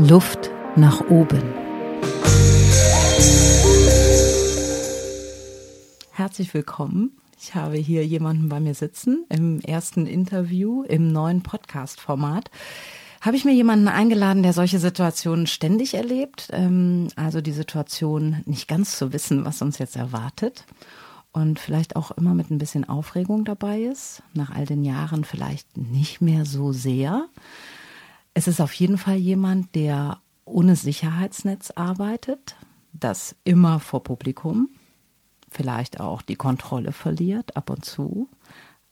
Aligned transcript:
Luft 0.00 0.52
nach 0.76 1.10
oben. 1.10 1.42
Herzlich 6.12 6.54
willkommen. 6.54 7.18
Ich 7.36 7.56
habe 7.56 7.78
hier 7.78 8.06
jemanden 8.06 8.48
bei 8.48 8.60
mir 8.60 8.74
sitzen 8.74 9.26
im 9.28 9.60
ersten 9.60 10.06
Interview 10.06 10.84
im 10.84 11.10
neuen 11.10 11.42
Podcast-Format. 11.42 12.48
Habe 13.20 13.36
ich 13.36 13.44
mir 13.44 13.54
jemanden 13.54 13.88
eingeladen, 13.88 14.44
der 14.44 14.52
solche 14.52 14.78
Situationen 14.78 15.48
ständig 15.48 15.94
erlebt, 15.94 16.48
ähm, 16.52 17.08
also 17.16 17.40
die 17.40 17.50
Situation 17.50 18.42
nicht 18.46 18.68
ganz 18.68 18.96
zu 18.96 19.12
wissen, 19.12 19.44
was 19.44 19.62
uns 19.62 19.78
jetzt 19.78 19.96
erwartet 19.96 20.64
und 21.32 21.58
vielleicht 21.58 21.96
auch 21.96 22.12
immer 22.12 22.34
mit 22.34 22.52
ein 22.52 22.58
bisschen 22.58 22.88
Aufregung 22.88 23.44
dabei 23.44 23.80
ist, 23.80 24.22
nach 24.32 24.50
all 24.50 24.64
den 24.64 24.84
Jahren 24.84 25.24
vielleicht 25.24 25.76
nicht 25.76 26.20
mehr 26.20 26.44
so 26.44 26.72
sehr. 26.72 27.26
Es 28.34 28.48
ist 28.48 28.60
auf 28.60 28.72
jeden 28.74 28.98
Fall 28.98 29.16
jemand, 29.16 29.74
der 29.74 30.20
ohne 30.44 30.76
Sicherheitsnetz 30.76 31.70
arbeitet, 31.72 32.56
das 32.92 33.36
immer 33.44 33.80
vor 33.80 34.02
Publikum, 34.02 34.68
vielleicht 35.50 36.00
auch 36.00 36.22
die 36.22 36.36
Kontrolle 36.36 36.92
verliert 36.92 37.56
ab 37.56 37.70
und 37.70 37.84
zu, 37.84 38.28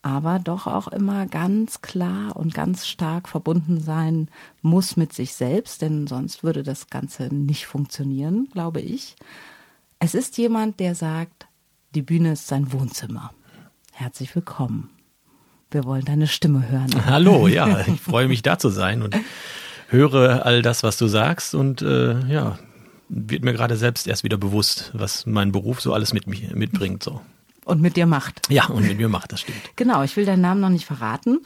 aber 0.03 0.39
doch 0.39 0.67
auch 0.67 0.89
immer 0.89 1.27
ganz 1.27 1.81
klar 1.81 2.37
und 2.37 2.55
ganz 2.55 2.87
stark 2.87 3.29
verbunden 3.29 3.81
sein 3.81 4.31
muss 4.63 4.97
mit 4.97 5.13
sich 5.13 5.35
selbst, 5.35 5.83
denn 5.83 6.07
sonst 6.07 6.45
würde 6.45 6.63
das 6.63 6.89
Ganze 6.89 7.35
nicht 7.35 7.67
funktionieren, 7.67 8.49
glaube 8.53 8.81
ich. 8.81 9.17
Es 9.99 10.15
ist 10.15 10.39
jemand, 10.39 10.79
der 10.79 10.95
sagt, 10.95 11.49
die 11.95 12.03
Bühne 12.03 12.33
ist 12.33 12.47
sein 12.47 12.73
Wohnzimmer. 12.73 13.33
Herzlich 13.93 14.35
willkommen. 14.35 14.96
Wir 15.77 15.85
wollen 15.85 16.07
deine 16.07 16.27
Stimme 16.27 16.71
hören. 16.71 16.89
Hallo, 17.05 17.49
ja, 17.49 17.81
ich 17.87 18.01
freue 18.01 18.29
mich 18.29 18.41
da 18.41 18.59
zu 18.59 18.71
sein 18.71 19.03
und 19.03 19.15
höre 19.89 20.47
all 20.47 20.63
das, 20.63 20.83
was 20.83 20.97
du 20.97 21.07
sagst 21.07 21.55
und 21.55 21.83
äh, 21.83 22.19
ja, 22.33 22.59
wird 23.11 23.45
mir 23.45 23.53
gerade 23.53 23.77
selbst 23.77 24.07
erst 24.07 24.25
wieder 24.25 24.39
bewusst, 24.39 24.91
was 24.95 25.27
mein 25.27 25.53
Beruf 25.53 25.83
so 25.83 25.93
alles 25.93 26.15
mit 26.15 26.27
mir 26.29 26.57
mitbringt. 26.57 27.03
So. 27.03 27.21
Und 27.67 27.83
mit 27.83 27.99
dir 27.99 28.07
macht. 28.07 28.41
Ja, 28.49 28.69
und 28.69 28.89
mit 28.89 28.97
mir 28.97 29.11
macht, 29.11 29.33
das 29.33 29.41
stimmt. 29.41 29.59
Genau, 29.77 30.03
ich 30.03 30.17
will 30.17 30.25
deinen 30.25 30.41
Namen 30.41 30.63
noch 30.63 30.71
nicht 30.71 30.87
verraten. 30.87 31.41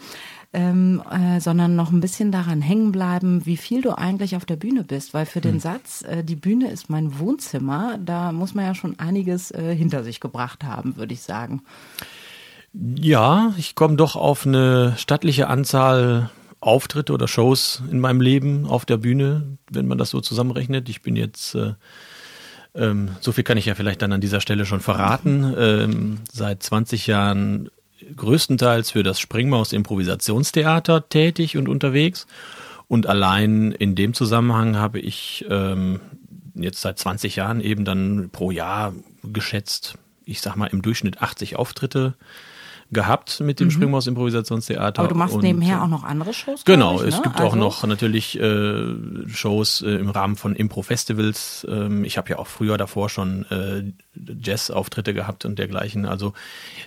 Ähm, 0.53 1.03
äh, 1.11 1.41
sondern 1.41 1.77
noch 1.77 1.93
ein 1.93 2.01
bisschen 2.01 2.33
daran 2.33 2.61
hängen 2.61 2.91
bleiben, 2.91 3.47
wie 3.47 3.57
viel 3.57 3.83
du 3.83 3.97
eigentlich 3.97 4.35
auf 4.35 4.45
der 4.45 4.57
Bühne 4.57 4.85
bist. 4.85 5.13
Weil 5.13 5.27
für 5.27 5.41
den 5.41 5.55
hm. 5.55 5.61
Satz, 5.61 6.03
äh, 6.03 6.23
die 6.23 6.37
Bühne 6.37 6.71
ist 6.71 6.89
mein 6.91 7.19
Wohnzimmer, 7.19 7.99
da 7.99 8.31
muss 8.33 8.55
man 8.55 8.65
ja 8.65 8.75
schon 8.77 8.99
einiges 8.99 9.51
äh, 9.53 9.75
hinter 9.75 10.03
sich 10.05 10.21
gebracht 10.21 10.63
haben, 10.65 10.97
würde 10.97 11.15
ich 11.15 11.23
sagen. 11.23 11.63
Ja, 12.73 13.53
ich 13.59 13.75
komme 13.75 13.97
doch 13.97 14.15
auf 14.15 14.47
eine 14.47 14.95
stattliche 14.97 15.49
Anzahl 15.49 16.31
Auftritte 16.61 17.13
oder 17.13 17.27
Shows 17.27 17.83
in 17.91 18.01
meinem 18.01 18.21
Leben 18.21 18.67
auf 18.67 18.85
der 18.85 18.99
Bühne, 18.99 19.59
wenn 19.71 19.89
man 19.89 19.99
das 19.99 20.11
so 20.11 20.21
zusammenrechnet. 20.21 20.89
Ich 20.89 21.03
bin 21.03 21.17
jetzt, 21.17 21.55
äh, 21.55 21.73
ähm, 22.75 23.11
so 23.21 23.33
viel 23.33 23.45
kann 23.45 23.57
ich 23.57 23.67
ja 23.67 23.75
vielleicht 23.75 24.03
dann 24.03 24.13
an 24.13 24.21
dieser 24.21 24.41
Stelle 24.41 24.67
schon 24.67 24.81
verraten, 24.81 25.55
ähm, 25.59 26.19
seit 26.31 26.63
20 26.63 27.07
Jahren 27.07 27.71
größtenteils 28.15 28.91
für 28.91 29.03
das 29.03 29.19
Springmaus 29.19 29.73
Improvisationstheater 29.73 31.09
tätig 31.09 31.57
und 31.57 31.69
unterwegs. 31.69 32.27
Und 32.89 33.07
allein 33.07 33.73
in 33.73 33.95
dem 33.95 34.15
Zusammenhang 34.15 34.77
habe 34.77 35.01
ich 35.01 35.47
ähm, 35.49 36.01
jetzt 36.55 36.83
seit 36.83 36.99
20 36.99 37.37
Jahren 37.37 37.61
eben 37.61 37.85
dann 37.85 38.31
pro 38.31 38.51
Jahr 38.51 38.93
geschätzt, 39.25 39.95
ich 40.25 40.41
sag 40.41 40.57
mal 40.57 40.67
im 40.67 40.83
Durchschnitt 40.83 41.23
80 41.23 41.57
Auftritte 41.57 42.15
gehabt 42.93 43.41
mit 43.41 43.61
dem 43.61 43.69
mhm. 43.69 43.73
Springmaus 43.73 44.07
Improvisationstheater. 44.07 45.01
Aber 45.01 45.09
du 45.09 45.15
machst 45.15 45.35
und, 45.35 45.43
nebenher 45.43 45.79
äh, 45.79 45.81
auch 45.81 45.89
noch 45.89 46.05
andere 46.05 46.35
Shows? 46.35 46.65
Genau, 46.65 46.97
ich, 46.97 47.03
ne? 47.03 47.09
es 47.09 47.23
gibt 47.23 47.37
also? 47.37 47.49
auch 47.49 47.55
noch 47.55 47.85
natürlich 47.85 48.39
äh, 48.39 48.95
Shows 49.29 49.83
äh, 49.83 49.91
im 49.91 50.11
Rahmen 50.11 50.37
von 50.37 50.57
Impro-Festivals. 50.57 51.67
Ähm, 51.71 52.05
ich 52.05 52.19
habe 52.19 52.31
ja 52.31 52.39
auch 52.39 52.47
früher 52.47 52.77
davor 52.77 53.09
schon 53.09 53.45
äh, 53.51 53.93
Jazz-Auftritte 54.15 55.15
gehabt 55.15 55.45
und 55.45 55.59
dergleichen. 55.59 56.07
Also 56.07 56.33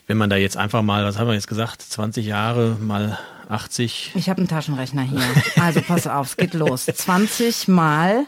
wenn 0.08 0.18
man 0.18 0.30
da 0.30 0.36
jetzt 0.36 0.58
einfach 0.58 0.82
mal, 0.82 1.06
was 1.06 1.18
haben 1.18 1.28
wir 1.28 1.34
jetzt 1.34 1.48
gesagt, 1.48 1.82
20 1.82 2.26
Jahre 2.26 2.78
mal 2.80 3.18
80. 3.50 4.12
Ich 4.16 4.30
habe 4.30 4.40
einen 4.40 4.48
Taschenrechner 4.48 5.04
hier. 5.04 5.22
Also 5.62 5.82
pass 5.82 6.08
auf, 6.08 6.28
es 6.28 6.38
geht 6.38 6.54
los. 6.54 6.86
20 6.86 7.68
mal 7.68 8.26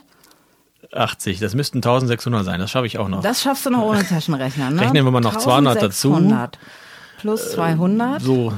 80, 0.94 1.40
das 1.40 1.56
müssten 1.56 1.80
1600 1.80 2.46
sein, 2.46 2.60
das 2.60 2.72
schaffe 2.72 2.86
ich 2.86 2.98
auch 2.98 3.08
noch. 3.08 3.22
Das 3.22 3.42
schaffst 3.42 3.66
du 3.66 3.70
noch 3.70 3.82
ohne 3.82 4.06
Taschenrechner, 4.06 4.70
ne? 4.70 4.82
Rechnen 4.82 5.06
wir 5.06 5.12
mal 5.12 5.22
noch 5.22 5.38
200 5.38 5.82
dazu 5.82 6.12
plus 7.18 7.52
200. 7.52 8.22
Äh, 8.22 8.24
so. 8.24 8.54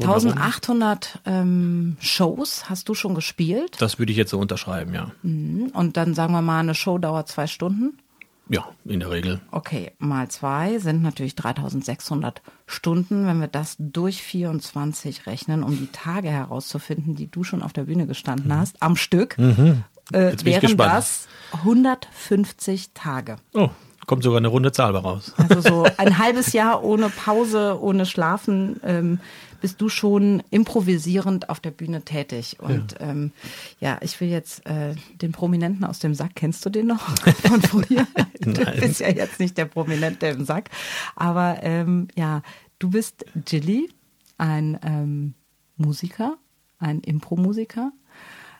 1800 0.00 1.20
ähm, 1.26 1.96
Shows 2.00 2.70
hast 2.70 2.88
du 2.88 2.94
schon 2.94 3.14
gespielt? 3.14 3.76
Das 3.80 3.98
würde 3.98 4.12
ich 4.12 4.18
jetzt 4.18 4.30
so 4.30 4.38
unterschreiben, 4.38 4.94
ja. 4.94 5.10
Mhm. 5.22 5.70
Und 5.74 5.96
dann 5.96 6.14
sagen 6.14 6.32
wir 6.32 6.42
mal, 6.42 6.60
eine 6.60 6.74
Show 6.74 6.98
dauert 6.98 7.28
zwei 7.28 7.46
Stunden? 7.46 7.98
Ja, 8.48 8.66
in 8.84 9.00
der 9.00 9.10
Regel. 9.10 9.40
Okay, 9.50 9.92
mal 9.98 10.28
zwei 10.28 10.78
sind 10.78 11.02
natürlich 11.02 11.34
3600 11.34 12.40
Stunden. 12.66 13.26
Wenn 13.26 13.40
wir 13.40 13.48
das 13.48 13.76
durch 13.78 14.22
24 14.22 15.26
rechnen, 15.26 15.62
um 15.62 15.76
die 15.76 15.88
Tage 15.88 16.30
herauszufinden, 16.30 17.14
die 17.14 17.30
du 17.30 17.44
schon 17.44 17.62
auf 17.62 17.74
der 17.74 17.84
Bühne 17.84 18.06
gestanden 18.06 18.48
mhm. 18.48 18.54
hast, 18.58 18.82
am 18.82 18.96
Stück, 18.96 19.36
mhm. 19.36 19.84
äh, 20.12 20.32
wären 20.44 20.76
das 20.78 21.28
150 21.52 22.92
Tage. 22.94 23.36
Oh, 23.52 23.68
Kommt 24.08 24.22
sogar 24.22 24.38
eine 24.38 24.48
runde 24.48 24.72
Zahl 24.72 24.96
raus. 24.96 25.34
Also 25.36 25.60
so 25.60 25.86
ein 25.98 26.16
halbes 26.16 26.54
Jahr 26.54 26.82
ohne 26.82 27.10
Pause, 27.10 27.78
ohne 27.78 28.06
Schlafen 28.06 28.80
ähm, 28.82 29.20
bist 29.60 29.82
du 29.82 29.90
schon 29.90 30.42
improvisierend 30.48 31.50
auf 31.50 31.60
der 31.60 31.72
Bühne 31.72 32.00
tätig. 32.00 32.56
Und 32.58 32.92
ja, 32.92 33.10
ähm, 33.10 33.32
ja 33.80 33.98
ich 34.00 34.18
will 34.18 34.28
jetzt 34.28 34.64
äh, 34.64 34.94
den 35.20 35.32
Prominenten 35.32 35.84
aus 35.84 35.98
dem 35.98 36.14
Sack, 36.14 36.30
kennst 36.36 36.64
du 36.64 36.70
den 36.70 36.86
noch 36.86 37.00
von 37.46 37.60
früher? 37.60 38.06
du 38.40 38.80
bist 38.80 39.00
ja 39.00 39.10
jetzt 39.10 39.40
nicht 39.40 39.58
der 39.58 39.66
Prominente 39.66 40.28
im 40.28 40.46
Sack. 40.46 40.70
Aber 41.14 41.58
ähm, 41.60 42.08
ja, 42.16 42.40
du 42.78 42.88
bist 42.88 43.26
Jilly, 43.46 43.90
ein 44.38 44.78
ähm, 44.82 45.34
Musiker, 45.76 46.38
ein 46.78 47.00
Impro-Musiker 47.00 47.92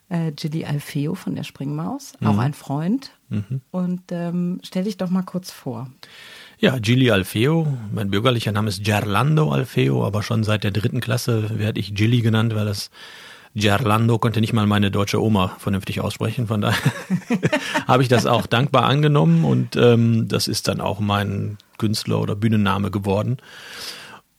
äh, 0.09 0.33
Gilly 0.33 0.65
Alfeo 0.65 1.15
von 1.15 1.35
der 1.35 1.45
Springmaus, 1.45 2.15
mhm. 2.21 2.27
auch 2.27 2.39
ein 2.39 2.55
Freund. 2.55 3.11
Mhm. 3.29 3.61
Und 3.71 4.03
ähm, 4.11 4.61
stell 4.63 4.85
dich 4.85 4.97
doch 4.97 5.11
mal 5.11 5.23
kurz 5.23 5.51
vor. 5.51 5.91
Ja, 6.59 6.79
Gilly 6.79 7.11
Alfeo. 7.11 7.67
Mein 7.93 8.11
bürgerlicher 8.11 8.53
Name 8.53 8.69
ist 8.69 8.83
Gerlando 8.83 9.53
Alfeo, 9.53 10.05
aber 10.05 10.23
schon 10.23 10.45
seit 10.45 10.65
der 10.65 10.71
dritten 10.71 11.01
Klasse 11.01 11.59
werde 11.59 11.79
ich 11.79 11.95
Gilly 11.95 12.21
genannt, 12.21 12.55
weil 12.55 12.67
das 12.67 12.91
Gerlando 13.55 14.19
konnte 14.19 14.41
nicht 14.41 14.53
mal 14.53 14.67
meine 14.67 14.91
deutsche 14.91 15.23
Oma 15.23 15.57
vernünftig 15.59 16.01
aussprechen. 16.01 16.47
Von 16.47 16.61
daher 16.61 16.93
habe 17.87 18.03
ich 18.03 18.09
das 18.09 18.27
auch 18.27 18.47
dankbar 18.47 18.85
angenommen 18.85 19.45
und 19.45 19.77
ähm, 19.77 20.27
das 20.29 20.49
ist 20.49 20.69
dann 20.69 20.81
auch 20.81 21.01
mein 21.01 21.59
Künstler- 21.77 22.21
oder 22.21 22.35
Bühnenname 22.35 22.91
geworden. 22.91 23.39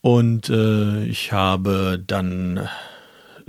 Und 0.02 0.48
äh, 0.48 1.04
ich 1.04 1.32
habe 1.32 2.02
dann 2.06 2.68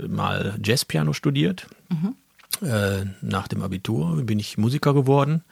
mal 0.08 0.58
Jazzpiano 0.62 1.12
studiert. 1.12 1.66
Mhm. 1.88 2.66
Äh, 2.66 3.06
nach 3.20 3.48
dem 3.48 3.62
Abitur 3.62 4.22
bin 4.22 4.38
ich 4.38 4.58
Musiker 4.58 4.94
geworden. 4.94 5.42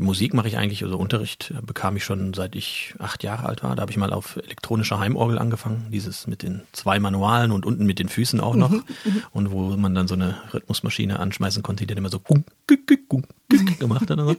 Musik 0.00 0.32
mache 0.32 0.48
ich 0.48 0.56
eigentlich, 0.56 0.82
also 0.82 0.96
Unterricht 0.96 1.52
bekam 1.62 1.94
ich 1.94 2.04
schon 2.04 2.32
seit 2.32 2.56
ich 2.56 2.94
acht 2.98 3.22
Jahre 3.22 3.46
alt 3.46 3.62
war. 3.62 3.76
Da 3.76 3.82
habe 3.82 3.90
ich 3.90 3.98
mal 3.98 4.14
auf 4.14 4.36
elektronischer 4.36 4.98
Heimorgel 4.98 5.38
angefangen, 5.38 5.88
dieses 5.92 6.26
mit 6.26 6.42
den 6.42 6.62
zwei 6.72 6.98
Manualen 6.98 7.52
und 7.52 7.66
unten 7.66 7.84
mit 7.84 7.98
den 7.98 8.08
Füßen 8.08 8.40
auch 8.40 8.56
noch. 8.56 8.70
Mhm. 8.70 8.82
Und 9.32 9.50
wo 9.50 9.76
man 9.76 9.94
dann 9.94 10.08
so 10.08 10.14
eine 10.14 10.36
Rhythmusmaschine 10.54 11.20
anschmeißen 11.20 11.62
konnte, 11.62 11.84
die 11.84 11.88
dann 11.88 11.98
immer 11.98 12.08
so 12.08 12.18
gemacht 13.78 14.08
hat. 14.08 14.18
Und 14.18 14.26
so. 14.26 14.36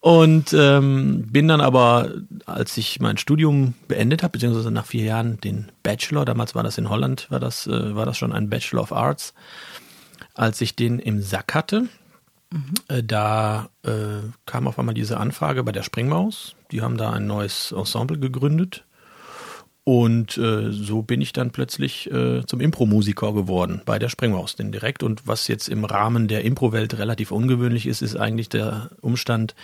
Und 0.00 0.52
ähm, 0.52 1.26
bin 1.26 1.48
dann 1.48 1.60
aber, 1.60 2.12
als 2.46 2.76
ich 2.76 3.00
mein 3.00 3.16
Studium 3.16 3.74
beendet 3.88 4.22
habe, 4.22 4.32
beziehungsweise 4.32 4.70
nach 4.70 4.86
vier 4.86 5.04
Jahren 5.04 5.40
den 5.40 5.72
Bachelor, 5.82 6.24
damals 6.24 6.54
war 6.54 6.62
das 6.62 6.78
in 6.78 6.88
Holland, 6.88 7.28
war 7.30 7.40
das, 7.40 7.66
äh, 7.66 7.96
war 7.96 8.06
das 8.06 8.16
schon 8.16 8.32
ein 8.32 8.48
Bachelor 8.48 8.82
of 8.82 8.92
Arts, 8.92 9.34
als 10.34 10.60
ich 10.60 10.76
den 10.76 11.00
im 11.00 11.20
Sack 11.20 11.52
hatte, 11.54 11.88
mhm. 12.52 12.74
äh, 12.86 13.02
da 13.02 13.70
äh, 13.82 14.30
kam 14.46 14.68
auf 14.68 14.78
einmal 14.78 14.94
diese 14.94 15.18
Anfrage 15.18 15.64
bei 15.64 15.72
der 15.72 15.82
Springmaus. 15.82 16.54
Die 16.70 16.80
haben 16.80 16.96
da 16.96 17.10
ein 17.12 17.26
neues 17.26 17.72
Ensemble 17.72 18.20
gegründet. 18.20 18.84
Und 19.88 20.36
äh, 20.36 20.70
so 20.70 21.00
bin 21.00 21.22
ich 21.22 21.32
dann 21.32 21.50
plötzlich 21.50 22.12
äh, 22.12 22.44
zum 22.44 22.60
Impro-Musiker 22.60 23.32
geworden 23.32 23.80
bei 23.86 23.98
der 23.98 24.10
Springmaus, 24.10 24.54
denn 24.54 24.70
direkt. 24.70 25.02
Und 25.02 25.26
was 25.26 25.48
jetzt 25.48 25.66
im 25.66 25.86
Rahmen 25.86 26.28
der 26.28 26.44
Impro-Welt 26.44 26.98
relativ 26.98 27.30
ungewöhnlich 27.30 27.86
ist, 27.86 28.02
ist 28.02 28.14
eigentlich 28.14 28.50
der 28.50 28.90
Umstand, 29.00 29.54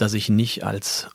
dass 0.00 0.14
ich 0.14 0.28
nicht 0.28 0.64
als 0.64 1.08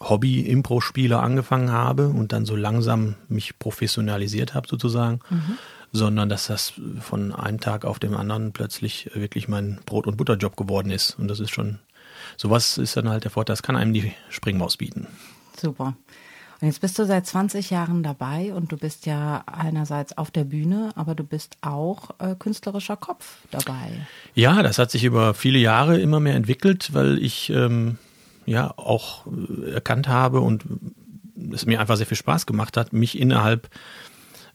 Hobby-Impro-Spieler 0.00 1.22
angefangen 1.22 1.72
habe 1.72 2.08
und 2.08 2.32
dann 2.32 2.44
so 2.44 2.54
langsam 2.54 3.14
mich 3.28 3.58
professionalisiert 3.58 4.54
habe 4.54 4.68
sozusagen, 4.68 5.20
mhm. 5.30 5.58
sondern 5.92 6.28
dass 6.28 6.48
das 6.48 6.74
von 7.00 7.32
einem 7.32 7.60
Tag 7.60 7.84
auf 7.84 7.98
dem 7.98 8.14
anderen 8.14 8.52
plötzlich 8.52 9.10
wirklich 9.14 9.48
mein 9.48 9.80
Brot- 9.86 10.06
und 10.06 10.16
Butterjob 10.16 10.56
geworden 10.56 10.90
ist. 10.90 11.18
Und 11.18 11.28
das 11.28 11.40
ist 11.40 11.50
schon, 11.50 11.78
sowas 12.36 12.76
ist 12.76 12.96
dann 12.96 13.08
halt 13.08 13.24
der 13.24 13.30
Vorteil, 13.30 13.54
das 13.54 13.62
kann 13.62 13.76
einem 13.76 13.94
die 13.94 14.12
Springmaus 14.28 14.76
bieten. 14.76 15.06
Super. 15.58 15.96
Und 16.60 16.68
jetzt 16.68 16.80
bist 16.80 16.98
du 16.98 17.04
seit 17.04 17.26
20 17.26 17.68
Jahren 17.70 18.02
dabei 18.02 18.54
und 18.54 18.72
du 18.72 18.78
bist 18.78 19.04
ja 19.04 19.44
einerseits 19.46 20.16
auf 20.16 20.30
der 20.30 20.44
Bühne, 20.44 20.90
aber 20.94 21.14
du 21.14 21.22
bist 21.22 21.58
auch 21.60 22.10
äh, 22.18 22.34
künstlerischer 22.38 22.96
Kopf 22.96 23.36
dabei. 23.50 24.06
Ja, 24.34 24.62
das 24.62 24.78
hat 24.78 24.90
sich 24.90 25.04
über 25.04 25.34
viele 25.34 25.58
Jahre 25.58 26.00
immer 26.00 26.18
mehr 26.18 26.34
entwickelt, 26.34 26.94
weil 26.94 27.22
ich 27.22 27.50
ähm, 27.50 27.98
ja 28.46 28.72
auch 28.76 29.26
äh, 29.26 29.72
erkannt 29.72 30.08
habe 30.08 30.40
und 30.40 30.64
es 31.52 31.66
mir 31.66 31.80
einfach 31.80 31.96
sehr 31.96 32.06
viel 32.06 32.16
Spaß 32.16 32.46
gemacht 32.46 32.76
hat, 32.76 32.92
mich 32.92 33.18
innerhalb 33.18 33.68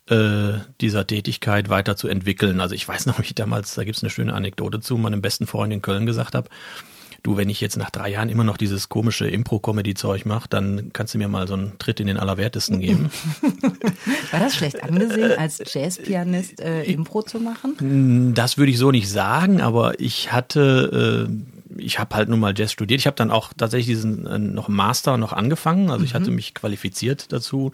äh, 0.08 0.54
dieser 0.80 1.06
Tätigkeit 1.06 1.68
weiterzuentwickeln. 1.68 2.60
Also 2.60 2.74
ich 2.74 2.86
weiß 2.86 3.06
noch, 3.06 3.18
wie 3.18 3.24
ich 3.24 3.34
damals, 3.34 3.74
da 3.74 3.84
gibt 3.84 3.96
es 3.96 4.02
eine 4.02 4.10
schöne 4.10 4.34
Anekdote 4.34 4.80
zu, 4.80 4.96
meinem 4.98 5.22
besten 5.22 5.46
Freund 5.46 5.72
in 5.72 5.82
Köln 5.82 6.06
gesagt 6.06 6.34
habe, 6.34 6.48
du, 7.22 7.36
wenn 7.36 7.48
ich 7.48 7.60
jetzt 7.60 7.76
nach 7.76 7.90
drei 7.90 8.10
Jahren 8.10 8.28
immer 8.28 8.44
noch 8.44 8.56
dieses 8.56 8.88
komische 8.88 9.28
Impro-Comedy-Zeug 9.28 10.26
mache, 10.26 10.48
dann 10.48 10.90
kannst 10.92 11.14
du 11.14 11.18
mir 11.18 11.28
mal 11.28 11.46
so 11.46 11.54
einen 11.54 11.78
Tritt 11.78 12.00
in 12.00 12.08
den 12.08 12.16
Allerwertesten 12.16 12.80
geben. 12.80 13.10
War 14.32 14.40
das 14.40 14.56
schlecht 14.56 14.82
angesehen, 14.82 15.38
als 15.38 15.62
Jazzpianist 15.72 16.60
äh, 16.60 16.82
Impro 16.82 17.22
zu 17.22 17.38
machen? 17.38 18.34
Das 18.34 18.58
würde 18.58 18.72
ich 18.72 18.78
so 18.78 18.90
nicht 18.90 19.08
sagen, 19.08 19.60
aber 19.60 20.00
ich 20.00 20.32
hatte, 20.32 21.28
äh, 21.28 21.51
ich 21.76 21.98
habe 21.98 22.14
halt 22.14 22.28
nun 22.28 22.40
mal 22.40 22.54
Jazz 22.56 22.72
studiert. 22.72 23.00
Ich 23.00 23.06
habe 23.06 23.16
dann 23.16 23.30
auch 23.30 23.52
tatsächlich 23.56 23.96
diesen 23.96 24.26
äh, 24.26 24.38
noch 24.38 24.68
Master 24.68 25.16
noch 25.16 25.32
angefangen. 25.32 25.90
Also 25.90 26.04
ich 26.04 26.12
mhm. 26.12 26.18
hatte 26.18 26.30
mich 26.30 26.54
qualifiziert 26.54 27.32
dazu, 27.32 27.72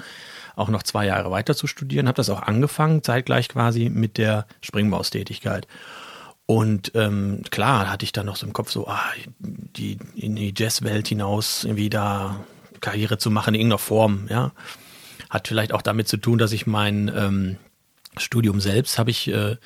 auch 0.56 0.68
noch 0.68 0.82
zwei 0.82 1.06
Jahre 1.06 1.30
weiter 1.30 1.54
zu 1.54 1.66
studieren. 1.66 2.08
Habe 2.08 2.16
das 2.16 2.30
auch 2.30 2.42
angefangen, 2.42 3.02
zeitgleich 3.02 3.48
quasi 3.48 3.88
mit 3.88 4.18
der 4.18 4.46
Springmaustätigkeit. 4.60 5.66
Und 6.46 6.92
ähm, 6.94 7.42
klar 7.50 7.90
hatte 7.90 8.04
ich 8.04 8.12
dann 8.12 8.26
noch 8.26 8.36
so 8.36 8.46
im 8.46 8.54
Kopf 8.54 8.70
so, 8.70 8.88
ah, 8.88 9.12
die 9.38 9.98
in 10.14 10.34
die 10.34 10.54
Jazzwelt 10.56 11.06
hinaus 11.08 11.64
irgendwie 11.64 11.90
da 11.90 12.40
Karriere 12.80 13.18
zu 13.18 13.30
machen 13.30 13.54
in 13.54 13.60
irgendeiner 13.60 13.78
Form, 13.78 14.26
ja. 14.30 14.52
Hat 15.28 15.46
vielleicht 15.46 15.74
auch 15.74 15.82
damit 15.82 16.08
zu 16.08 16.16
tun, 16.16 16.38
dass 16.38 16.52
ich 16.52 16.66
mein 16.66 17.12
ähm, 17.14 17.56
Studium 18.16 18.60
selbst 18.60 18.98
habe 18.98 19.10
ich 19.10 19.28
äh, 19.28 19.56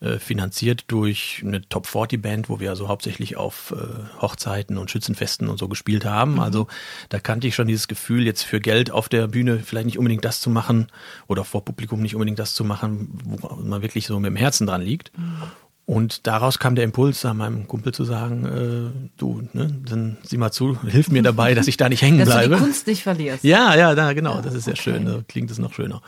äh, 0.00 0.18
finanziert 0.18 0.84
durch 0.88 1.42
eine 1.44 1.60
Top 1.68 1.86
40 1.86 2.22
Band, 2.22 2.48
wo 2.48 2.58
wir 2.58 2.70
also 2.70 2.88
hauptsächlich 2.88 3.36
auf 3.36 3.74
äh, 3.76 4.22
Hochzeiten 4.22 4.78
und 4.78 4.90
Schützenfesten 4.90 5.48
und 5.48 5.58
so 5.58 5.68
gespielt 5.68 6.06
haben. 6.06 6.34
Mhm. 6.34 6.40
Also 6.40 6.66
da 7.10 7.20
kannte 7.20 7.46
ich 7.46 7.54
schon 7.54 7.66
dieses 7.66 7.86
Gefühl, 7.86 8.24
jetzt 8.24 8.42
für 8.42 8.60
Geld 8.60 8.90
auf 8.90 9.10
der 9.10 9.28
Bühne 9.28 9.58
vielleicht 9.58 9.86
nicht 9.86 9.98
unbedingt 9.98 10.24
das 10.24 10.40
zu 10.40 10.48
machen 10.48 10.86
oder 11.26 11.44
vor 11.44 11.64
Publikum 11.64 12.00
nicht 12.00 12.14
unbedingt 12.14 12.38
das 12.38 12.54
zu 12.54 12.64
machen, 12.64 13.18
wo 13.24 13.56
man 13.56 13.82
wirklich 13.82 14.06
so 14.06 14.18
mit 14.18 14.30
dem 14.30 14.36
Herzen 14.36 14.66
dran 14.66 14.80
liegt. 14.80 15.16
Mhm. 15.18 15.42
Und 15.84 16.28
daraus 16.28 16.60
kam 16.60 16.76
der 16.76 16.84
Impuls, 16.84 17.24
an 17.24 17.36
meinem 17.38 17.66
Kumpel 17.66 17.92
zu 17.92 18.04
sagen, 18.04 18.44
äh, 18.46 19.10
du, 19.18 19.42
ne, 19.52 19.74
dann 19.84 20.18
sieh 20.22 20.36
mal 20.36 20.52
zu, 20.52 20.80
hilf 20.82 21.10
mir 21.10 21.22
dabei, 21.22 21.52
dass 21.54 21.66
ich 21.66 21.76
da 21.76 21.88
nicht 21.88 22.00
hängen 22.00 22.24
bleibe. 22.24 22.30
Dass 22.50 22.58
du 22.60 22.64
die 22.64 22.70
Kunst 22.70 22.86
nicht 22.86 23.02
verlierst. 23.02 23.42
Ja, 23.42 23.74
ja, 23.74 23.96
da, 23.96 24.12
genau, 24.12 24.36
ja, 24.36 24.40
das 24.40 24.54
ist 24.54 24.64
sehr 24.64 24.74
okay. 24.74 24.82
schön, 24.82 25.06
da 25.06 25.22
klingt 25.26 25.50
es 25.50 25.58
noch 25.58 25.74
schöner. 25.74 26.00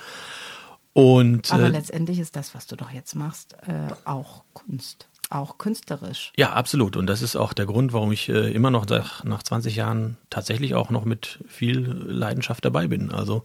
Und, 0.93 1.53
Aber 1.53 1.65
äh, 1.65 1.69
letztendlich 1.69 2.19
ist 2.19 2.37
das, 2.37 2.55
was 2.55 2.67
du 2.67 2.77
doch 2.77 2.91
jetzt 2.91 3.15
machst, 3.15 3.55
äh, 3.67 3.89
auch 4.05 4.45
Kunst 4.53 5.09
auch 5.33 5.59
künstlerisch. 5.59 6.33
Ja, 6.37 6.53
absolut. 6.53 6.97
Und 6.97 7.07
das 7.07 7.23
ist 7.23 7.37
auch 7.37 7.53
der 7.53 7.67
Grund, 7.67 7.93
warum 7.93 8.13
ich 8.13 8.29
äh, 8.29 8.53
immer 8.53 8.71
noch 8.71 8.87
nach, 8.87 9.25
nach 9.25 9.43
20 9.43 9.77
Jahren 9.77 10.17
tatsächlich 10.31 10.75
auch 10.75 10.91
noch 10.91 11.05
mit 11.05 11.39
viel 11.49 11.81
Leidenschaft 11.81 12.65
dabei 12.65 12.87
bin. 12.87 13.11
Also 13.11 13.45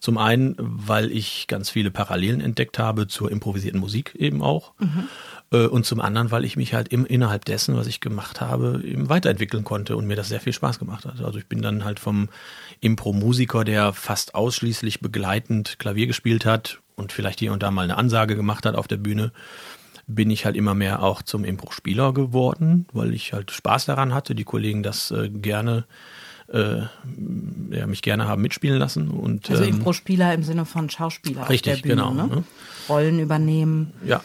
zum 0.00 0.18
einen, 0.18 0.54
weil 0.58 1.10
ich 1.10 1.46
ganz 1.46 1.70
viele 1.70 1.90
Parallelen 1.90 2.40
entdeckt 2.40 2.78
habe 2.78 3.08
zur 3.08 3.30
improvisierten 3.30 3.80
Musik 3.80 4.14
eben 4.14 4.42
auch. 4.42 4.72
Mhm. 4.78 5.08
Äh, 5.54 5.66
und 5.66 5.86
zum 5.86 6.00
anderen, 6.00 6.30
weil 6.30 6.44
ich 6.44 6.56
mich 6.56 6.74
halt 6.74 6.88
im, 6.88 7.06
innerhalb 7.06 7.44
dessen, 7.44 7.76
was 7.76 7.86
ich 7.86 8.00
gemacht 8.00 8.40
habe, 8.40 8.82
eben 8.84 9.08
weiterentwickeln 9.08 9.64
konnte 9.64 9.96
und 9.96 10.06
mir 10.06 10.16
das 10.16 10.28
sehr 10.28 10.40
viel 10.40 10.52
Spaß 10.52 10.78
gemacht 10.78 11.04
hat. 11.04 11.20
Also 11.20 11.38
ich 11.38 11.46
bin 11.46 11.62
dann 11.62 11.84
halt 11.84 12.00
vom 12.00 12.28
Impro-Musiker, 12.80 13.64
der 13.64 13.92
fast 13.92 14.34
ausschließlich 14.34 15.00
begleitend 15.00 15.78
Klavier 15.78 16.06
gespielt 16.06 16.44
hat 16.44 16.80
und 16.96 17.12
vielleicht 17.12 17.38
hier 17.38 17.52
und 17.52 17.62
da 17.62 17.70
mal 17.70 17.82
eine 17.82 17.96
Ansage 17.96 18.36
gemacht 18.36 18.66
hat 18.66 18.74
auf 18.74 18.88
der 18.88 18.96
Bühne, 18.96 19.32
bin 20.06 20.30
ich 20.30 20.44
halt 20.44 20.56
immer 20.56 20.74
mehr 20.74 21.02
auch 21.02 21.22
zum 21.22 21.44
Impro-Spieler 21.44 22.12
geworden, 22.12 22.86
weil 22.92 23.14
ich 23.14 23.32
halt 23.32 23.50
Spaß 23.50 23.86
daran 23.86 24.12
hatte, 24.12 24.34
die 24.34 24.44
Kollegen 24.44 24.82
das 24.82 25.10
äh, 25.10 25.30
gerne 25.30 25.86
äh, 26.52 26.82
ja, 27.70 27.86
mich 27.86 28.02
gerne 28.02 28.28
haben 28.28 28.42
mitspielen 28.42 28.78
lassen. 28.78 29.08
Und, 29.08 29.50
also 29.50 29.62
ähm, 29.62 29.76
Impro-Spieler 29.76 30.34
im 30.34 30.42
Sinne 30.42 30.66
von 30.66 30.90
Schauspieler 30.90 31.48
richtig, 31.48 31.72
auf 31.72 31.80
der 31.80 31.88
Bühne, 31.88 32.02
genau. 32.02 32.12
Ne? 32.12 32.26
ne? 32.26 32.44
Rollen 32.88 33.18
übernehmen. 33.18 33.94
Ja, 34.04 34.20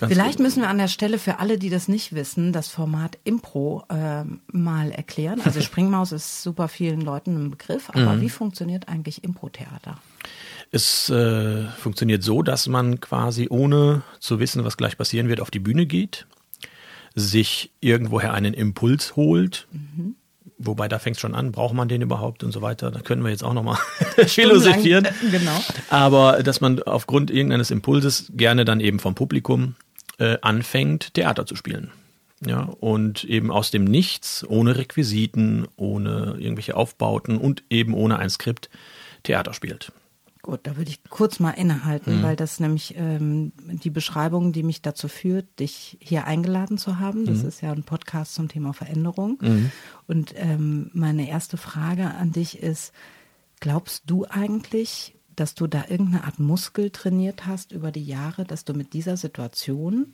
Ganz 0.00 0.14
Vielleicht 0.14 0.38
gut. 0.38 0.44
müssen 0.44 0.62
wir 0.62 0.70
an 0.70 0.78
der 0.78 0.88
Stelle 0.88 1.18
für 1.18 1.40
alle, 1.40 1.58
die 1.58 1.68
das 1.68 1.86
nicht 1.86 2.14
wissen, 2.14 2.54
das 2.54 2.68
Format 2.68 3.18
Impro 3.24 3.84
äh, 3.90 4.24
mal 4.50 4.90
erklären. 4.92 5.42
Also 5.44 5.60
Springmaus 5.60 6.12
ist 6.12 6.42
super 6.42 6.68
vielen 6.68 7.02
Leuten 7.02 7.36
ein 7.36 7.50
Begriff, 7.50 7.90
aber 7.90 8.14
mhm. 8.14 8.22
wie 8.22 8.30
funktioniert 8.30 8.88
eigentlich 8.88 9.22
Impro-Theater? 9.24 9.98
Es 10.70 11.10
äh, 11.10 11.66
funktioniert 11.66 12.22
so, 12.22 12.42
dass 12.42 12.66
man 12.66 13.00
quasi 13.00 13.48
ohne 13.50 14.00
zu 14.20 14.40
wissen, 14.40 14.64
was 14.64 14.78
gleich 14.78 14.96
passieren 14.96 15.28
wird, 15.28 15.42
auf 15.42 15.50
die 15.50 15.58
Bühne 15.58 15.84
geht, 15.84 16.26
sich 17.14 17.70
irgendwoher 17.80 18.32
einen 18.32 18.54
Impuls 18.54 19.16
holt. 19.16 19.66
Mhm. 19.70 20.14
Wobei 20.56 20.88
da 20.88 20.98
fängt 20.98 21.16
es 21.16 21.20
schon 21.20 21.34
an, 21.34 21.52
braucht 21.52 21.74
man 21.74 21.88
den 21.88 22.00
überhaupt 22.00 22.42
und 22.42 22.52
so 22.52 22.62
weiter. 22.62 22.90
Da 22.90 23.00
können 23.00 23.22
wir 23.22 23.30
jetzt 23.30 23.44
auch 23.44 23.52
nochmal 23.52 23.76
philosophieren. 24.26 25.08
Genau. 25.30 25.62
Aber 25.90 26.42
dass 26.42 26.62
man 26.62 26.82
aufgrund 26.82 27.30
irgendeines 27.30 27.70
Impulses 27.70 28.32
gerne 28.34 28.64
dann 28.64 28.80
eben 28.80 28.98
vom 28.98 29.14
Publikum 29.14 29.74
äh, 30.20 30.38
anfängt, 30.42 31.14
Theater 31.14 31.46
zu 31.46 31.56
spielen. 31.56 31.90
Ja, 32.46 32.62
und 32.62 33.24
eben 33.24 33.50
aus 33.50 33.70
dem 33.70 33.84
Nichts, 33.84 34.46
ohne 34.48 34.76
Requisiten, 34.76 35.66
ohne 35.76 36.36
irgendwelche 36.38 36.74
Aufbauten 36.74 37.36
und 37.36 37.64
eben 37.68 37.92
ohne 37.92 38.18
ein 38.18 38.30
Skript 38.30 38.70
Theater 39.24 39.52
spielt. 39.52 39.92
Gut, 40.42 40.60
da 40.62 40.78
würde 40.78 40.90
ich 40.90 41.04
kurz 41.10 41.38
mal 41.38 41.50
innehalten, 41.50 42.18
mhm. 42.18 42.22
weil 42.22 42.36
das 42.36 42.60
nämlich 42.60 42.94
ähm, 42.96 43.52
die 43.58 43.90
Beschreibung, 43.90 44.52
die 44.52 44.62
mich 44.62 44.80
dazu 44.80 45.06
führt, 45.06 45.60
dich 45.60 45.98
hier 46.00 46.26
eingeladen 46.26 46.78
zu 46.78 46.98
haben. 46.98 47.26
Das 47.26 47.42
mhm. 47.42 47.48
ist 47.48 47.60
ja 47.60 47.72
ein 47.72 47.82
Podcast 47.82 48.34
zum 48.34 48.48
Thema 48.48 48.72
Veränderung. 48.72 49.36
Mhm. 49.42 49.70
Und 50.06 50.32
ähm, 50.36 50.90
meine 50.94 51.28
erste 51.28 51.58
Frage 51.58 52.14
an 52.14 52.32
dich 52.32 52.62
ist, 52.62 52.94
glaubst 53.60 54.04
du 54.06 54.24
eigentlich, 54.24 55.14
dass 55.40 55.54
du 55.54 55.66
da 55.66 55.86
irgendeine 55.88 56.24
Art 56.24 56.38
Muskel 56.38 56.90
trainiert 56.90 57.46
hast 57.46 57.72
über 57.72 57.90
die 57.90 58.04
Jahre, 58.04 58.44
dass 58.44 58.66
du 58.66 58.74
mit 58.74 58.92
dieser 58.92 59.16
Situation, 59.16 60.12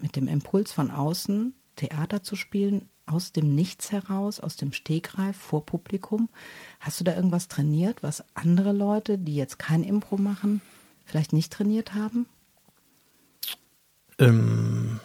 mit 0.00 0.16
dem 0.16 0.26
Impuls 0.26 0.72
von 0.72 0.90
außen, 0.90 1.54
Theater 1.76 2.24
zu 2.24 2.34
spielen, 2.34 2.88
aus 3.06 3.30
dem 3.30 3.54
Nichts 3.54 3.92
heraus, 3.92 4.40
aus 4.40 4.56
dem 4.56 4.72
Stegreif 4.72 5.36
vor 5.36 5.64
Publikum, 5.64 6.28
hast 6.80 6.98
du 6.98 7.04
da 7.04 7.14
irgendwas 7.14 7.46
trainiert, 7.46 8.02
was 8.02 8.24
andere 8.34 8.72
Leute, 8.72 9.16
die 9.16 9.36
jetzt 9.36 9.60
kein 9.60 9.84
Impro 9.84 10.16
machen, 10.16 10.60
vielleicht 11.04 11.32
nicht 11.32 11.52
trainiert 11.52 11.94
haben? 11.94 12.26
Ähm, 14.18 14.98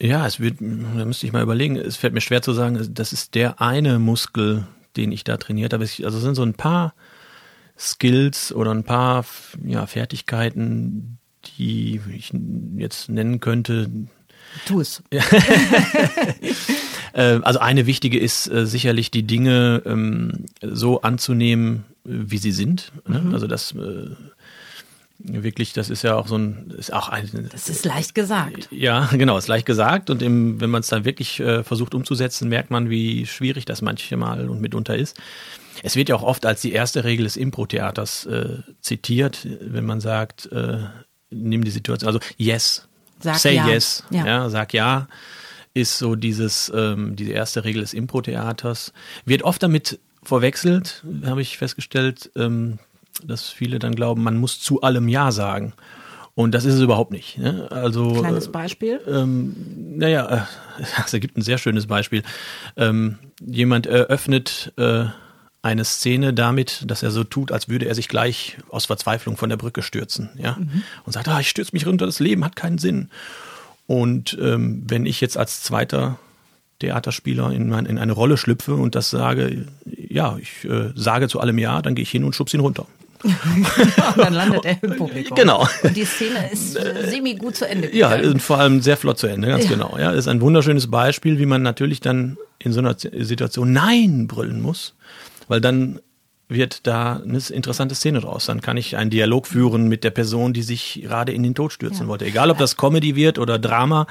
ja, 0.00 0.26
es 0.26 0.40
wird, 0.40 0.60
da 0.60 1.04
müsste 1.04 1.26
ich 1.26 1.32
mal 1.32 1.42
überlegen, 1.42 1.76
es 1.76 1.96
fällt 1.96 2.14
mir 2.14 2.20
schwer 2.20 2.42
zu 2.42 2.52
sagen, 2.52 2.94
das 2.94 3.12
ist 3.12 3.36
der 3.36 3.60
eine 3.60 4.00
Muskel, 4.00 4.66
den 4.96 5.12
ich 5.12 5.22
da 5.22 5.36
trainiert 5.36 5.72
habe. 5.72 5.84
Also 5.84 6.18
es 6.18 6.22
sind 6.22 6.34
so 6.34 6.42
ein 6.42 6.54
paar 6.54 6.94
Skills 7.78 8.52
oder 8.52 8.70
ein 8.72 8.84
paar 8.84 9.24
ja, 9.64 9.86
Fertigkeiten, 9.86 11.18
die 11.58 12.00
ich 12.14 12.32
jetzt 12.76 13.08
nennen 13.08 13.40
könnte. 13.40 13.90
Tu 14.66 14.80
es. 14.80 15.02
Äh, 17.14 17.38
also 17.42 17.60
eine 17.60 17.86
wichtige 17.86 18.18
ist 18.18 18.50
äh, 18.50 18.66
sicherlich 18.66 19.12
die 19.12 19.22
Dinge 19.22 19.82
ähm, 19.86 20.46
so 20.60 21.02
anzunehmen, 21.02 21.84
wie 22.02 22.38
sie 22.38 22.50
sind. 22.50 22.90
Ne? 23.06 23.20
Mhm. 23.20 23.32
Also 23.32 23.46
das 23.46 23.70
äh, 23.70 24.10
wirklich, 25.18 25.72
das 25.72 25.90
ist 25.90 26.02
ja 26.02 26.16
auch 26.16 26.26
so 26.26 26.36
ein, 26.36 26.72
ist 26.76 26.92
auch 26.92 27.08
ein. 27.08 27.48
Das 27.50 27.68
ist 27.68 27.84
leicht 27.84 28.14
gesagt. 28.14 28.68
Ja, 28.70 29.08
genau, 29.12 29.38
ist 29.38 29.48
leicht 29.48 29.66
gesagt. 29.66 30.10
Und 30.10 30.22
im, 30.22 30.60
wenn 30.60 30.70
man 30.70 30.80
es 30.80 30.88
dann 30.88 31.04
wirklich 31.04 31.40
äh, 31.40 31.62
versucht 31.62 31.94
umzusetzen, 31.94 32.48
merkt 32.48 32.70
man, 32.70 32.90
wie 32.90 33.26
schwierig 33.26 33.64
das 33.64 33.82
manchmal 33.82 34.48
und 34.48 34.60
mitunter 34.60 34.96
ist. 34.96 35.20
Es 35.82 35.96
wird 35.96 36.08
ja 36.08 36.16
auch 36.16 36.22
oft 36.22 36.46
als 36.46 36.60
die 36.60 36.72
erste 36.72 37.04
Regel 37.04 37.24
des 37.24 37.36
Impro-Theaters 37.36 38.26
äh, 38.26 38.58
zitiert, 38.80 39.46
wenn 39.60 39.84
man 39.84 40.00
sagt, 40.00 40.46
äh, 40.52 40.78
nimm 41.30 41.64
die 41.64 41.70
Situation, 41.70 42.06
also 42.06 42.20
yes, 42.36 42.88
sag 43.20 43.38
say 43.38 43.56
ja. 43.56 43.68
yes, 43.68 44.04
ja. 44.10 44.26
ja, 44.26 44.50
sag 44.50 44.72
ja, 44.72 45.08
ist 45.74 45.98
so 45.98 46.14
dieses, 46.14 46.72
ähm, 46.74 47.16
diese 47.16 47.32
erste 47.32 47.64
Regel 47.64 47.82
des 47.82 47.92
Impro-Theaters. 47.92 48.92
Wird 49.24 49.42
oft 49.42 49.62
damit 49.62 49.98
verwechselt, 50.22 51.04
habe 51.26 51.42
ich 51.42 51.58
festgestellt, 51.58 52.30
ähm, 52.36 52.78
dass 53.24 53.50
viele 53.50 53.78
dann 53.78 53.94
glauben, 53.94 54.22
man 54.22 54.36
muss 54.36 54.60
zu 54.60 54.82
allem 54.82 55.08
Ja 55.08 55.32
sagen. 55.32 55.74
Und 56.34 56.52
das 56.52 56.64
ist 56.64 56.74
es 56.74 56.80
überhaupt 56.80 57.12
nicht. 57.12 57.38
Ne? 57.38 57.68
Also 57.70 58.12
kleines 58.14 58.50
Beispiel. 58.50 59.00
Ähm, 59.06 59.54
naja, 59.96 60.26
äh, 60.28 60.40
das 60.96 61.14
ergibt 61.14 61.36
ein 61.36 61.42
sehr 61.42 61.58
schönes 61.58 61.86
Beispiel. 61.86 62.22
Ähm, 62.76 63.18
jemand 63.40 63.86
eröffnet 63.86 64.72
äh, 64.76 65.04
eine 65.62 65.84
Szene 65.84 66.34
damit, 66.34 66.84
dass 66.88 67.02
er 67.02 67.10
so 67.10 67.24
tut, 67.24 67.52
als 67.52 67.68
würde 67.68 67.86
er 67.86 67.94
sich 67.94 68.08
gleich 68.08 68.58
aus 68.68 68.84
Verzweiflung 68.86 69.36
von 69.36 69.48
der 69.48 69.56
Brücke 69.56 69.82
stürzen, 69.82 70.28
ja, 70.36 70.56
mhm. 70.58 70.82
und 71.06 71.14
sagt, 71.14 71.26
ah, 71.26 71.40
ich 71.40 71.48
stürze 71.48 71.70
mich 71.72 71.86
runter, 71.86 72.04
das 72.04 72.20
Leben 72.20 72.44
hat 72.44 72.54
keinen 72.54 72.76
Sinn. 72.76 73.08
Und 73.86 74.36
ähm, 74.40 74.82
wenn 74.86 75.06
ich 75.06 75.22
jetzt 75.22 75.38
als 75.38 75.62
zweiter 75.62 76.18
Theaterspieler 76.80 77.50
in, 77.52 77.70
mein, 77.70 77.86
in 77.86 77.98
eine 77.98 78.12
Rolle 78.12 78.36
schlüpfe 78.36 78.74
und 78.74 78.94
das 78.94 79.08
sage, 79.08 79.66
ja, 79.86 80.36
ich 80.38 80.68
äh, 80.68 80.92
sage 80.94 81.28
zu 81.28 81.40
allem 81.40 81.56
Ja, 81.58 81.80
dann 81.80 81.94
gehe 81.94 82.02
ich 82.02 82.10
hin 82.10 82.24
und 82.24 82.34
schubse 82.34 82.56
ihn 82.56 82.60
runter. 82.60 82.86
und 84.16 84.18
dann 84.18 84.34
landet 84.34 84.64
er 84.64 84.82
im 84.82 84.96
Publikum. 84.96 85.36
Genau. 85.36 85.66
Und 85.82 85.96
die 85.96 86.04
Szene 86.04 86.50
ist 86.52 86.76
äh, 86.76 87.08
semi 87.08 87.34
gut 87.34 87.56
zu 87.56 87.66
Ende 87.66 87.88
gegangen. 87.88 88.24
Ja, 88.24 88.30
und 88.30 88.42
vor 88.42 88.58
allem 88.58 88.82
sehr 88.82 88.96
flott 88.96 89.18
zu 89.18 89.26
Ende, 89.26 89.48
ganz 89.48 89.64
ja. 89.64 89.70
genau. 89.70 89.96
Ja, 89.98 90.10
das 90.10 90.20
ist 90.20 90.28
ein 90.28 90.40
wunderschönes 90.40 90.90
Beispiel, 90.90 91.38
wie 91.38 91.46
man 91.46 91.62
natürlich 91.62 92.00
dann 92.00 92.36
in 92.58 92.72
so 92.72 92.80
einer 92.80 92.96
Situation 92.98 93.72
Nein 93.72 94.26
brüllen 94.26 94.60
muss, 94.60 94.94
weil 95.48 95.60
dann 95.60 96.00
wird 96.48 96.86
da 96.86 97.22
eine 97.24 97.40
interessante 97.50 97.94
Szene 97.94 98.20
draus. 98.20 98.46
Dann 98.46 98.60
kann 98.60 98.76
ich 98.76 98.96
einen 98.96 99.10
Dialog 99.10 99.46
führen 99.46 99.88
mit 99.88 100.04
der 100.04 100.10
Person, 100.10 100.52
die 100.52 100.62
sich 100.62 101.00
gerade 101.02 101.32
in 101.32 101.42
den 101.42 101.54
Tod 101.54 101.72
stürzen 101.72 102.02
ja. 102.02 102.08
wollte. 102.08 102.26
Egal, 102.26 102.50
ob 102.50 102.58
das 102.58 102.76
Comedy 102.76 103.16
wird 103.16 103.38
oder 103.38 103.58
Drama, 103.58 104.06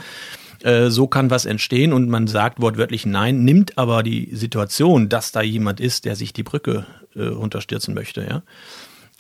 äh, 0.64 0.90
so 0.90 1.08
kann 1.08 1.30
was 1.30 1.46
entstehen 1.46 1.94
und 1.94 2.10
man 2.10 2.28
sagt 2.28 2.62
wortwörtlich 2.62 3.06
Nein, 3.06 3.44
nimmt 3.44 3.78
aber 3.78 4.02
die 4.02 4.30
Situation, 4.34 5.10
dass 5.10 5.32
da 5.32 5.42
jemand 5.42 5.80
ist, 5.80 6.06
der 6.06 6.16
sich 6.16 6.34
die 6.34 6.44
Brücke 6.44 6.86
äh, 7.16 7.24
runterstürzen 7.24 7.94
möchte, 7.94 8.26
ja 8.28 8.42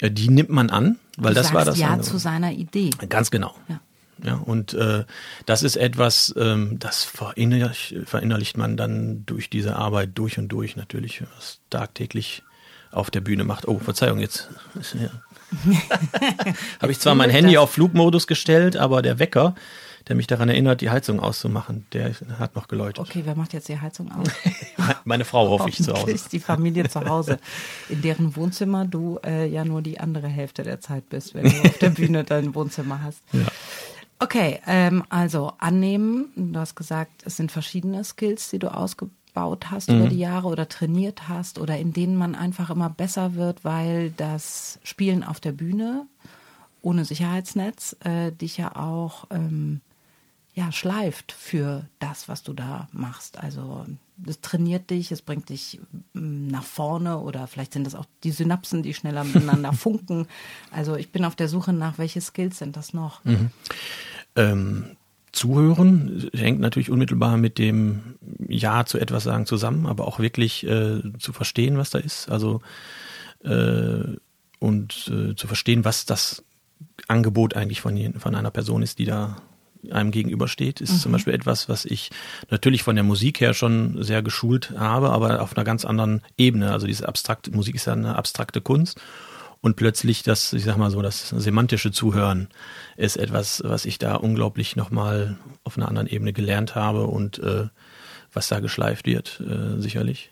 die 0.09 0.29
nimmt 0.29 0.49
man 0.49 0.69
an, 0.69 0.97
weil 1.17 1.33
du 1.33 1.41
das 1.41 1.53
war 1.53 1.65
das. 1.65 1.77
Ja, 1.77 1.89
andere. 1.89 2.09
zu 2.09 2.17
seiner 2.17 2.51
Idee. 2.51 2.91
Ganz 3.09 3.31
genau. 3.31 3.55
Ja. 3.67 3.79
Ja, 4.23 4.35
und 4.35 4.73
äh, 4.73 5.05
das 5.45 5.63
ist 5.63 5.75
etwas, 5.75 6.33
ähm, 6.37 6.77
das 6.79 7.03
verinnerlicht, 7.03 7.95
verinnerlicht 8.05 8.57
man 8.57 8.77
dann 8.77 9.25
durch 9.25 9.49
diese 9.49 9.75
Arbeit 9.75 10.11
durch 10.13 10.37
und 10.37 10.49
durch 10.49 10.75
natürlich, 10.75 11.23
was 11.35 11.59
tagtäglich 11.69 12.43
auf 12.91 13.09
der 13.09 13.21
Bühne 13.21 13.43
macht. 13.43 13.67
Oh, 13.67 13.79
Verzeihung, 13.79 14.19
jetzt 14.19 14.49
ja. 14.93 15.09
habe 16.81 16.91
ich 16.91 16.99
zwar 16.99 17.15
mein 17.15 17.31
Handy 17.31 17.57
auf 17.57 17.71
Flugmodus 17.71 18.27
gestellt, 18.27 18.77
aber 18.77 19.01
der 19.01 19.19
Wecker 19.19 19.55
der 20.07 20.15
mich 20.15 20.27
daran 20.27 20.49
erinnert, 20.49 20.81
die 20.81 20.89
Heizung 20.89 21.19
auszumachen. 21.19 21.85
Der 21.93 22.13
hat 22.37 22.55
noch 22.55 22.67
geläutet. 22.67 22.99
Okay, 22.99 23.21
wer 23.25 23.35
macht 23.35 23.53
jetzt 23.53 23.69
die 23.69 23.79
Heizung 23.79 24.11
aus? 24.11 24.27
Meine 25.05 25.25
Frau 25.25 25.49
hoffe 25.49 25.69
ich 25.69 25.81
zu 25.81 25.93
Hause. 25.93 26.11
Ist 26.11 26.33
die 26.33 26.39
Familie 26.39 26.89
zu 26.89 27.05
Hause, 27.05 27.39
in 27.89 28.01
deren 28.01 28.35
Wohnzimmer 28.35 28.85
du 28.85 29.19
äh, 29.25 29.47
ja 29.47 29.63
nur 29.63 29.81
die 29.81 29.99
andere 29.99 30.27
Hälfte 30.27 30.63
der 30.63 30.81
Zeit 30.81 31.09
bist, 31.09 31.33
wenn 31.33 31.49
du 31.49 31.61
auf 31.61 31.77
der 31.77 31.89
Bühne 31.91 32.23
dein 32.23 32.53
Wohnzimmer 32.53 33.01
hast. 33.01 33.23
Ja. 33.31 33.45
Okay, 34.19 34.59
ähm, 34.67 35.03
also 35.09 35.53
annehmen. 35.57 36.31
Du 36.35 36.59
hast 36.59 36.75
gesagt, 36.75 37.23
es 37.25 37.37
sind 37.37 37.51
verschiedene 37.51 38.03
Skills, 38.03 38.49
die 38.49 38.59
du 38.59 38.73
ausgebaut 38.73 39.71
hast 39.71 39.89
mhm. 39.89 39.99
über 39.99 40.09
die 40.09 40.19
Jahre 40.19 40.47
oder 40.47 40.67
trainiert 40.69 41.27
hast 41.27 41.59
oder 41.59 41.77
in 41.77 41.93
denen 41.93 42.17
man 42.17 42.35
einfach 42.35 42.69
immer 42.69 42.89
besser 42.89 43.35
wird, 43.35 43.63
weil 43.63 44.11
das 44.11 44.79
Spielen 44.83 45.23
auf 45.23 45.39
der 45.39 45.51
Bühne 45.51 46.07
ohne 46.81 47.05
Sicherheitsnetz 47.05 47.95
äh, 48.03 48.31
dich 48.31 48.57
ja 48.57 48.75
auch 48.75 49.25
ähm, 49.31 49.81
ja, 50.55 50.71
schleift 50.71 51.31
für 51.31 51.85
das, 51.99 52.29
was 52.29 52.43
du 52.43 52.53
da 52.53 52.87
machst. 52.91 53.39
Also 53.39 53.85
es 54.27 54.39
trainiert 54.41 54.91
dich, 54.91 55.11
es 55.11 55.23
bringt 55.23 55.49
dich 55.49 55.79
mm, 56.13 56.47
nach 56.47 56.63
vorne 56.63 57.19
oder 57.19 57.47
vielleicht 57.47 57.73
sind 57.73 57.85
das 57.85 57.95
auch 57.95 58.05
die 58.23 58.31
Synapsen, 58.31 58.83
die 58.83 58.93
schneller 58.93 59.23
miteinander 59.23 59.73
funken. 59.73 60.27
Also 60.71 60.95
ich 60.95 61.11
bin 61.11 61.25
auf 61.25 61.35
der 61.35 61.47
Suche 61.47 61.73
nach, 61.73 61.97
welche 61.97 62.21
Skills 62.21 62.59
sind 62.59 62.77
das 62.77 62.93
noch? 62.93 63.23
Mhm. 63.25 63.49
Ähm, 64.35 64.85
Zuhören 65.31 66.29
hängt 66.33 66.59
natürlich 66.59 66.91
unmittelbar 66.91 67.37
mit 67.37 67.57
dem 67.57 68.19
Ja 68.47 68.85
zu 68.85 68.99
etwas 68.99 69.23
sagen 69.23 69.47
zusammen, 69.47 69.87
aber 69.87 70.07
auch 70.07 70.19
wirklich 70.19 70.63
äh, 70.67 71.01
zu 71.17 71.33
verstehen, 71.33 71.79
was 71.79 71.89
da 71.89 71.97
ist. 71.97 72.29
Also 72.29 72.61
äh, 73.43 74.15
und 74.59 75.07
äh, 75.11 75.35
zu 75.35 75.47
verstehen, 75.47 75.83
was 75.83 76.05
das 76.05 76.43
Angebot 77.07 77.55
eigentlich 77.55 77.81
von, 77.81 78.13
von 78.19 78.35
einer 78.35 78.51
Person 78.51 78.83
ist, 78.83 78.99
die 78.99 79.05
da 79.05 79.37
einem 79.91 80.11
gegenübersteht, 80.11 80.81
ist 80.81 80.93
mhm. 80.93 80.97
zum 80.97 81.11
Beispiel 81.11 81.33
etwas, 81.33 81.69
was 81.69 81.85
ich 81.85 82.09
natürlich 82.49 82.83
von 82.83 82.95
der 82.95 83.03
Musik 83.03 83.41
her 83.41 83.53
schon 83.53 84.01
sehr 84.03 84.21
geschult 84.21 84.71
habe, 84.77 85.11
aber 85.11 85.41
auf 85.41 85.55
einer 85.55 85.63
ganz 85.63 85.85
anderen 85.85 86.21
Ebene. 86.37 86.71
Also 86.71 86.87
diese 86.87 87.07
abstrakte 87.07 87.51
Musik 87.51 87.75
ist 87.75 87.85
ja 87.85 87.93
eine 87.93 88.15
abstrakte 88.15 88.61
Kunst. 88.61 88.99
Und 89.61 89.77
plötzlich 89.77 90.23
das, 90.23 90.51
ich 90.51 90.65
sag 90.65 90.75
mal 90.75 90.91
so, 90.91 91.01
das 91.01 91.29
semantische 91.29 91.91
Zuhören 91.93 92.49
ist 92.97 93.15
etwas, 93.15 93.61
was 93.65 93.85
ich 93.85 93.97
da 93.97 94.15
unglaublich 94.15 94.75
nochmal 94.75 95.37
auf 95.63 95.77
einer 95.77 95.87
anderen 95.87 96.07
Ebene 96.07 96.33
gelernt 96.33 96.75
habe 96.75 97.07
und 97.07 97.39
äh, 97.39 97.67
was 98.33 98.49
da 98.49 98.59
geschleift 98.59 99.05
wird, 99.05 99.41
äh, 99.41 99.79
sicherlich. 99.79 100.31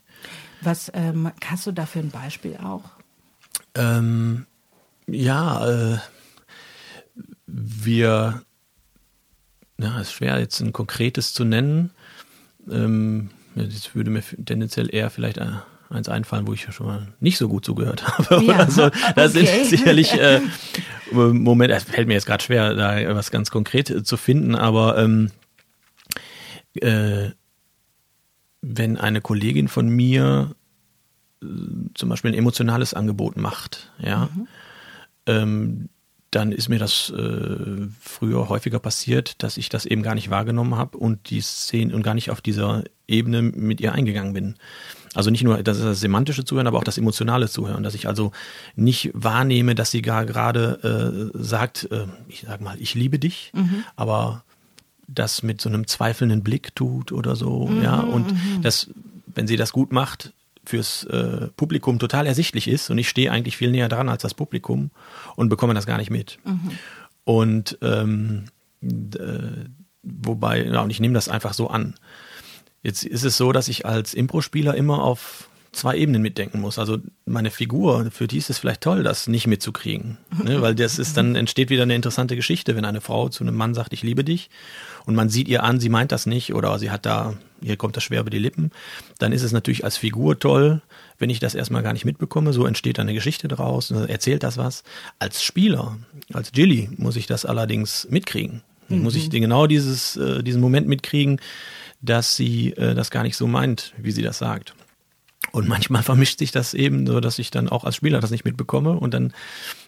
Was 0.61 0.91
ähm, 0.93 1.31
hast 1.45 1.65
du 1.65 1.71
da 1.71 1.85
für 1.85 1.99
ein 1.99 2.09
Beispiel 2.09 2.57
auch? 2.61 2.83
Ähm, 3.73 4.47
ja, 5.07 5.93
äh, 5.93 5.97
wir 7.47 8.43
ja, 9.81 9.99
ist 9.99 10.13
schwer 10.13 10.39
jetzt 10.39 10.59
ein 10.61 10.73
konkretes 10.73 11.33
zu 11.33 11.43
nennen. 11.43 11.91
Ähm, 12.69 13.29
das 13.55 13.95
würde 13.95 14.11
mir 14.11 14.23
tendenziell 14.45 14.93
eher 14.93 15.09
vielleicht 15.09 15.37
äh, 15.37 15.47
eins 15.89 16.09
einfallen, 16.09 16.47
wo 16.47 16.53
ich 16.53 16.63
ja 16.63 16.71
schon 16.71 16.87
mal 16.87 17.07
nicht 17.19 17.37
so 17.37 17.47
gut 17.47 17.65
zugehört 17.65 18.07
habe. 18.17 18.43
Ja, 18.43 18.57
also, 18.57 18.89
das 19.15 19.35
okay. 19.35 19.45
sind 19.45 19.65
sicherlich 19.65 20.13
äh, 20.13 20.41
Momente, 21.11 21.75
es 21.75 21.83
fällt 21.83 22.07
mir 22.07 22.13
jetzt 22.13 22.25
gerade 22.25 22.43
schwer, 22.43 22.73
da 22.73 23.15
was 23.15 23.31
ganz 23.31 23.51
konkret 23.51 24.05
zu 24.05 24.17
finden, 24.17 24.55
aber 24.55 24.97
ähm, 24.97 25.31
äh, 26.75 27.31
wenn 28.61 28.97
eine 28.97 29.21
Kollegin 29.21 29.67
von 29.67 29.89
mir 29.89 30.55
äh, 31.43 31.45
zum 31.95 32.09
Beispiel 32.09 32.31
ein 32.31 32.37
emotionales 32.37 32.93
Angebot 32.93 33.37
macht, 33.37 33.91
ja, 33.99 34.29
mhm. 34.33 34.47
ähm, 35.25 35.89
dann 36.31 36.53
ist 36.53 36.69
mir 36.69 36.79
das 36.79 37.09
äh, 37.09 37.87
früher 37.99 38.47
häufiger 38.47 38.79
passiert, 38.79 39.43
dass 39.43 39.57
ich 39.57 39.67
das 39.67 39.85
eben 39.85 40.01
gar 40.01 40.15
nicht 40.15 40.29
wahrgenommen 40.29 40.75
habe 40.75 40.97
und 40.97 41.29
die 41.29 41.41
Szene 41.41 41.93
und 41.93 42.03
gar 42.03 42.13
nicht 42.13 42.31
auf 42.31 42.39
dieser 42.39 42.85
Ebene 43.05 43.41
mit 43.41 43.81
ihr 43.81 43.91
eingegangen 43.93 44.33
bin. 44.33 44.55
Also 45.13 45.29
nicht 45.29 45.43
nur 45.43 45.61
das, 45.61 45.77
ist 45.77 45.83
das 45.83 45.99
semantische 45.99 46.45
Zuhören, 46.45 46.67
aber 46.67 46.77
auch 46.77 46.85
das 46.85 46.97
emotionale 46.97 47.49
Zuhören, 47.49 47.83
dass 47.83 47.95
ich 47.95 48.07
also 48.07 48.31
nicht 48.75 49.11
wahrnehme, 49.13 49.75
dass 49.75 49.91
sie 49.91 50.01
gar 50.01 50.25
gerade 50.25 51.33
äh, 51.35 51.37
sagt, 51.37 51.89
äh, 51.91 52.07
ich 52.29 52.45
sag 52.47 52.61
mal, 52.61 52.79
ich 52.79 52.95
liebe 52.95 53.19
dich, 53.19 53.51
mhm. 53.53 53.83
aber 53.97 54.45
das 55.09 55.43
mit 55.43 55.59
so 55.59 55.67
einem 55.67 55.85
zweifelnden 55.85 56.43
Blick 56.43 56.73
tut 56.75 57.11
oder 57.11 57.35
so, 57.35 57.67
mhm, 57.67 57.83
ja, 57.83 57.99
und 57.99 58.31
mhm. 58.31 58.61
das, 58.61 58.89
wenn 59.25 59.47
sie 59.47 59.57
das 59.57 59.73
gut 59.73 59.91
macht, 59.91 60.31
fürs 60.63 61.03
äh, 61.05 61.47
Publikum 61.55 61.99
total 61.99 62.27
ersichtlich 62.27 62.67
ist 62.67 62.89
und 62.89 62.97
ich 62.97 63.09
stehe 63.09 63.31
eigentlich 63.31 63.57
viel 63.57 63.71
näher 63.71 63.89
dran 63.89 64.09
als 64.09 64.21
das 64.21 64.33
Publikum 64.33 64.91
und 65.35 65.49
bekomme 65.49 65.73
das 65.73 65.85
gar 65.85 65.97
nicht 65.97 66.11
mit. 66.11 66.39
Mhm. 66.43 66.71
Und 67.23 67.77
ähm, 67.81 68.45
äh, 68.81 69.65
wobei, 70.03 70.65
ja, 70.65 70.81
und 70.81 70.89
ich 70.89 70.99
nehme 70.99 71.13
das 71.13 71.29
einfach 71.29 71.53
so 71.53 71.67
an. 71.67 71.95
Jetzt 72.83 73.03
ist 73.03 73.23
es 73.23 73.37
so, 73.37 73.51
dass 73.51 73.67
ich 73.67 73.85
als 73.85 74.13
Impro-Spieler 74.13 74.75
immer 74.75 75.03
auf 75.03 75.49
zwei 75.71 75.95
Ebenen 75.95 76.21
mitdenken 76.21 76.59
muss. 76.59 76.77
Also 76.77 76.97
meine 77.25 77.49
Figur, 77.49 78.11
für 78.11 78.27
die 78.27 78.37
ist 78.37 78.49
es 78.49 78.57
vielleicht 78.57 78.81
toll, 78.81 79.03
das 79.03 79.27
nicht 79.27 79.47
mitzukriegen. 79.47 80.17
Ne? 80.43 80.61
Weil 80.61 80.75
das 80.75 80.99
ist 80.99 81.15
dann 81.15 81.35
entsteht 81.35 81.69
wieder 81.69 81.83
eine 81.83 81.95
interessante 81.95 82.35
Geschichte, 82.35 82.75
wenn 82.75 82.85
eine 82.85 83.01
Frau 83.01 83.29
zu 83.29 83.43
einem 83.43 83.55
Mann 83.55 83.73
sagt, 83.73 83.93
ich 83.93 84.03
liebe 84.03 84.23
dich 84.23 84.49
und 85.05 85.15
man 85.15 85.29
sieht 85.29 85.47
ihr 85.47 85.63
an, 85.63 85.79
sie 85.79 85.89
meint 85.89 86.11
das 86.11 86.25
nicht 86.25 86.53
oder 86.53 86.77
sie 86.79 86.91
hat 86.91 87.05
da, 87.05 87.35
hier 87.61 87.77
kommt 87.77 87.97
das 87.97 88.03
schwer 88.03 88.21
über 88.21 88.29
die 88.29 88.39
Lippen, 88.39 88.71
dann 89.19 89.31
ist 89.31 89.43
es 89.43 89.51
natürlich 89.51 89.83
als 89.83 89.97
Figur 89.97 90.39
toll, 90.39 90.81
wenn 91.19 91.29
ich 91.29 91.39
das 91.39 91.55
erstmal 91.55 91.83
gar 91.83 91.93
nicht 91.93 92.05
mitbekomme. 92.05 92.53
So 92.53 92.65
entsteht 92.65 92.99
eine 92.99 93.13
Geschichte 93.13 93.47
draus, 93.47 93.91
erzählt 93.91 94.43
das 94.43 94.57
was. 94.57 94.83
Als 95.19 95.43
Spieler, 95.43 95.97
als 96.33 96.51
Jilly 96.53 96.89
muss 96.97 97.15
ich 97.15 97.27
das 97.27 97.45
allerdings 97.45 98.07
mitkriegen. 98.09 98.61
Mhm. 98.89 99.03
Muss 99.03 99.15
ich 99.15 99.29
genau 99.29 99.67
dieses, 99.67 100.17
äh, 100.17 100.43
diesen 100.43 100.61
Moment 100.61 100.87
mitkriegen, 100.87 101.39
dass 102.01 102.35
sie 102.35 102.71
äh, 102.73 102.95
das 102.95 103.11
gar 103.11 103.23
nicht 103.23 103.37
so 103.37 103.47
meint, 103.47 103.93
wie 103.97 104.11
sie 104.11 104.23
das 104.23 104.39
sagt. 104.39 104.73
Und 105.51 105.67
manchmal 105.67 106.03
vermischt 106.03 106.39
sich 106.39 106.51
das 106.51 106.73
eben 106.73 107.07
so, 107.07 107.19
dass 107.19 107.39
ich 107.39 107.51
dann 107.51 107.67
auch 107.69 107.83
als 107.83 107.95
Spieler 107.95 108.19
das 108.19 108.31
nicht 108.31 108.45
mitbekomme 108.45 108.91
und 108.91 109.13
dann 109.13 109.33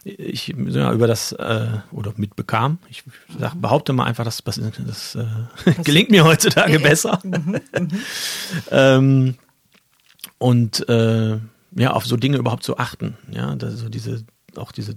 ich 0.03 0.53
ja, 0.57 0.91
über 0.91 1.07
das 1.07 1.31
äh, 1.33 1.67
oder 1.91 2.13
mitbekam. 2.17 2.79
Ich 2.89 3.03
sag, 3.39 3.55
behaupte 3.55 3.93
mal 3.93 4.05
einfach, 4.05 4.25
dass 4.25 4.43
das, 4.43 4.59
das 4.85 5.15
äh, 5.15 5.73
gelingt 5.83 6.11
mir 6.11 6.25
heutzutage 6.25 6.79
besser. 6.79 7.19
Mhm, 7.23 7.61
mhm. 7.77 7.89
ähm, 8.71 9.35
und 10.37 10.87
äh, 10.89 11.37
ja, 11.75 11.91
auf 11.91 12.05
so 12.05 12.17
Dinge 12.17 12.37
überhaupt 12.37 12.63
zu 12.63 12.77
achten. 12.77 13.17
Ja, 13.31 13.55
so 13.59 13.89
diese 13.89 14.25
auch 14.55 14.71
diese 14.71 14.95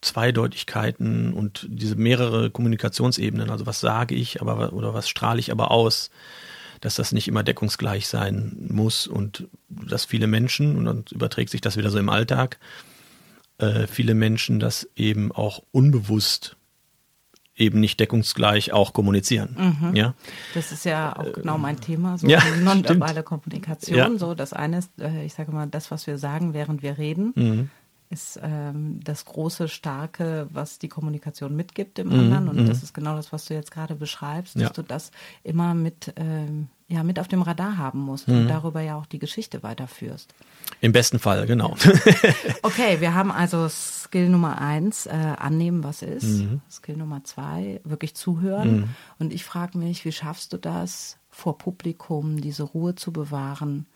Zweideutigkeiten 0.00 1.34
und 1.34 1.66
diese 1.68 1.96
mehrere 1.96 2.50
Kommunikationsebenen. 2.50 3.50
Also 3.50 3.66
was 3.66 3.80
sage 3.80 4.14
ich, 4.14 4.40
aber 4.40 4.72
oder 4.72 4.94
was 4.94 5.08
strahle 5.08 5.40
ich 5.40 5.50
aber 5.50 5.70
aus? 5.70 6.10
Dass 6.80 6.96
das 6.96 7.12
nicht 7.12 7.28
immer 7.28 7.42
deckungsgleich 7.42 8.08
sein 8.08 8.56
muss 8.68 9.06
und 9.06 9.48
dass 9.68 10.04
viele 10.04 10.26
Menschen, 10.26 10.76
und 10.76 10.84
dann 10.84 11.04
überträgt 11.10 11.50
sich 11.50 11.60
das 11.60 11.76
wieder 11.76 11.90
so 11.90 11.98
im 11.98 12.08
Alltag, 12.08 12.58
äh, 13.58 13.86
viele 13.86 14.14
Menschen 14.14 14.60
das 14.60 14.88
eben 14.96 15.32
auch 15.32 15.62
unbewusst 15.72 16.56
eben 17.58 17.80
nicht 17.80 17.98
deckungsgleich 18.00 18.72
auch 18.72 18.92
kommunizieren. 18.92 19.56
Mhm. 19.80 19.96
Ja? 19.96 20.14
Das 20.54 20.72
ist 20.72 20.84
ja 20.84 21.16
auch 21.16 21.32
genau 21.32 21.58
mein 21.58 21.80
Thema, 21.80 22.16
so 22.16 22.26
ja, 22.26 22.40
nonverbale 22.62 23.22
Kommunikation. 23.22 23.96
Ja. 23.96 24.16
So, 24.16 24.34
das 24.34 24.52
eine 24.52 24.78
ist, 24.78 24.90
äh, 25.00 25.24
ich 25.24 25.34
sage 25.34 25.50
mal, 25.50 25.66
das, 25.66 25.90
was 25.90 26.06
wir 26.06 26.18
sagen, 26.18 26.54
während 26.54 26.82
wir 26.82 26.98
reden. 26.98 27.32
Mhm. 27.34 27.70
Ist 28.10 28.40
ähm, 28.42 29.00
das 29.04 29.24
große, 29.24 29.68
starke, 29.68 30.48
was 30.50 30.78
die 30.78 30.88
Kommunikation 30.88 31.54
mitgibt 31.54 31.98
im 31.98 32.10
anderen. 32.10 32.44
Mhm, 32.44 32.50
und 32.50 32.66
das 32.66 32.82
ist 32.82 32.94
genau 32.94 33.14
das, 33.16 33.32
was 33.32 33.44
du 33.44 33.54
jetzt 33.54 33.70
gerade 33.70 33.94
beschreibst, 33.94 34.56
dass 34.56 34.62
ja. 34.62 34.68
du 34.70 34.82
das 34.82 35.10
immer 35.44 35.74
mit, 35.74 36.14
ähm, 36.16 36.68
ja, 36.88 37.02
mit 37.02 37.18
auf 37.18 37.28
dem 37.28 37.42
Radar 37.42 37.76
haben 37.76 38.00
musst 38.00 38.28
mhm. 38.28 38.38
und 38.38 38.48
darüber 38.48 38.80
ja 38.80 38.96
auch 38.96 39.06
die 39.06 39.18
Geschichte 39.18 39.62
weiterführst. 39.62 40.34
Im 40.80 40.92
besten 40.92 41.18
Fall, 41.18 41.46
genau. 41.46 41.76
okay, 42.62 43.00
wir 43.00 43.14
haben 43.14 43.30
also 43.30 43.68
Skill 43.68 44.30
Nummer 44.30 44.58
eins, 44.58 45.06
äh, 45.06 45.10
annehmen, 45.10 45.84
was 45.84 46.02
ist. 46.02 46.40
Mhm. 46.40 46.62
Skill 46.70 46.96
Nummer 46.96 47.24
zwei, 47.24 47.80
wirklich 47.84 48.14
zuhören. 48.14 48.76
Mhm. 48.76 48.88
Und 49.18 49.34
ich 49.34 49.44
frage 49.44 49.76
mich, 49.76 50.06
wie 50.06 50.12
schaffst 50.12 50.54
du 50.54 50.56
das, 50.56 51.18
vor 51.28 51.58
Publikum 51.58 52.40
diese 52.40 52.62
Ruhe 52.62 52.94
zu 52.94 53.12
bewahren? 53.12 53.86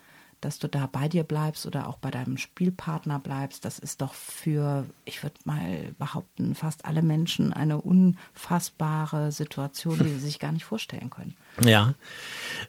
Dass 0.43 0.59
du 0.59 0.69
da 0.69 0.89
bei 0.91 1.09
dir 1.09 1.23
bleibst 1.23 1.67
oder 1.67 1.89
auch 1.89 1.97
bei 1.97 2.11
deinem 2.11 2.37
Spielpartner 2.37 3.19
bleibst, 3.19 3.65
das 3.65 3.79
ist 3.79 4.03
doch 4.03 4.13
für, 4.13 4.85
ich 5.05 5.23
würde 5.23 5.37
mal 5.45 5.95
behaupten, 5.99 6.55
fast 6.55 6.85
alle 6.85 7.01
Menschen 7.01 7.53
eine 7.53 7.81
unfassbare 7.81 9.33
Situation, 9.33 9.99
die 9.99 10.09
sie 10.09 10.19
sich 10.19 10.39
gar 10.39 10.53
nicht 10.53 10.65
vorstellen 10.65 11.11
können. 11.11 11.35
Ja, 11.65 11.95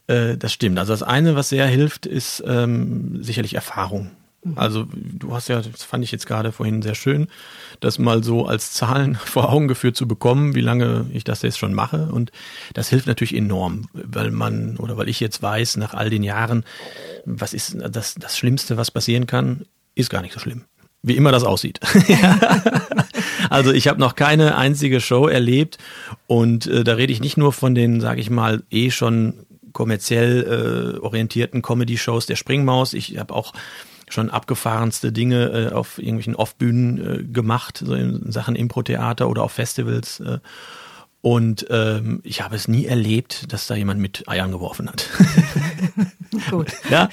äh, 0.07 0.37
das 0.37 0.53
stimmt. 0.53 0.79
Also 0.79 0.93
das 0.93 1.03
eine, 1.03 1.35
was 1.35 1.49
sehr 1.49 1.67
hilft, 1.67 2.05
ist 2.05 2.43
ähm, 2.45 3.23
sicherlich 3.23 3.55
Erfahrung. 3.55 4.11
Mhm. 4.43 4.53
Also 4.57 4.85
du 4.91 5.33
hast 5.33 5.47
ja, 5.47 5.61
das 5.61 5.83
fand 5.83 6.03
ich 6.03 6.11
jetzt 6.11 6.27
gerade 6.27 6.51
vorhin 6.51 6.81
sehr 6.81 6.95
schön, 6.95 7.27
das 7.79 7.99
mal 7.99 8.23
so 8.23 8.45
als 8.45 8.73
Zahlen 8.73 9.15
vor 9.25 9.51
Augen 9.51 9.67
geführt 9.67 9.95
zu 9.95 10.07
bekommen, 10.07 10.55
wie 10.55 10.61
lange 10.61 11.05
ich 11.13 11.23
das 11.23 11.41
jetzt 11.41 11.57
schon 11.57 11.73
mache. 11.73 12.09
Und 12.11 12.31
das 12.73 12.89
hilft 12.89 13.07
natürlich 13.07 13.35
enorm, 13.35 13.87
weil 13.93 14.31
man 14.31 14.77
oder 14.77 14.97
weil 14.97 15.09
ich 15.09 15.19
jetzt 15.19 15.41
weiß, 15.41 15.77
nach 15.77 15.93
all 15.93 16.09
den 16.09 16.23
Jahren, 16.23 16.63
was 17.25 17.53
ist 17.53 17.77
das, 17.89 18.15
das 18.15 18.37
Schlimmste, 18.37 18.77
was 18.77 18.91
passieren 18.91 19.27
kann, 19.27 19.65
ist 19.95 20.09
gar 20.09 20.21
nicht 20.21 20.33
so 20.33 20.39
schlimm. 20.39 20.65
Wie 21.05 21.17
immer 21.17 21.33
das 21.33 21.43
aussieht. 21.43 21.81
also 23.49 23.73
ich 23.73 23.89
habe 23.89 23.99
noch 23.99 24.15
keine 24.15 24.55
einzige 24.55 25.01
Show 25.01 25.27
erlebt 25.27 25.77
und 26.27 26.65
äh, 26.67 26.85
da 26.85 26.93
rede 26.93 27.11
ich 27.11 27.19
nicht 27.19 27.35
nur 27.35 27.51
von 27.51 27.75
den, 27.75 27.99
sage 27.99 28.21
ich 28.21 28.29
mal, 28.29 28.63
eh 28.71 28.89
schon 28.89 29.45
kommerziell 29.73 30.95
äh, 30.95 30.99
orientierten 30.99 31.61
Comedy-Shows 31.61 32.25
der 32.25 32.37
Springmaus. 32.37 32.93
Ich 32.93 33.17
habe 33.17 33.33
auch 33.33 33.53
schon 34.13 34.29
abgefahrenste 34.29 35.11
Dinge 35.11 35.69
äh, 35.71 35.73
auf 35.73 35.97
irgendwelchen 35.97 36.35
Off-Bühnen 36.35 37.19
äh, 37.19 37.23
gemacht, 37.23 37.83
so 37.85 37.93
in 37.93 38.31
Sachen 38.31 38.55
Impro-Theater 38.55 39.29
oder 39.29 39.43
auf 39.43 39.51
Festivals. 39.51 40.19
Äh. 40.19 40.39
Und 41.23 41.67
ähm, 41.69 42.19
ich 42.23 42.41
habe 42.41 42.53
es 42.57 42.67
nie 42.67 42.85
erlebt, 42.85 43.53
dass 43.53 43.65
da 43.65 43.75
jemand 43.75 44.01
mit 44.01 44.27
Eiern 44.27 44.51
geworfen 44.51 44.89
hat. 44.89 45.09
Gut. 46.49 46.73
Ja. 46.89 47.09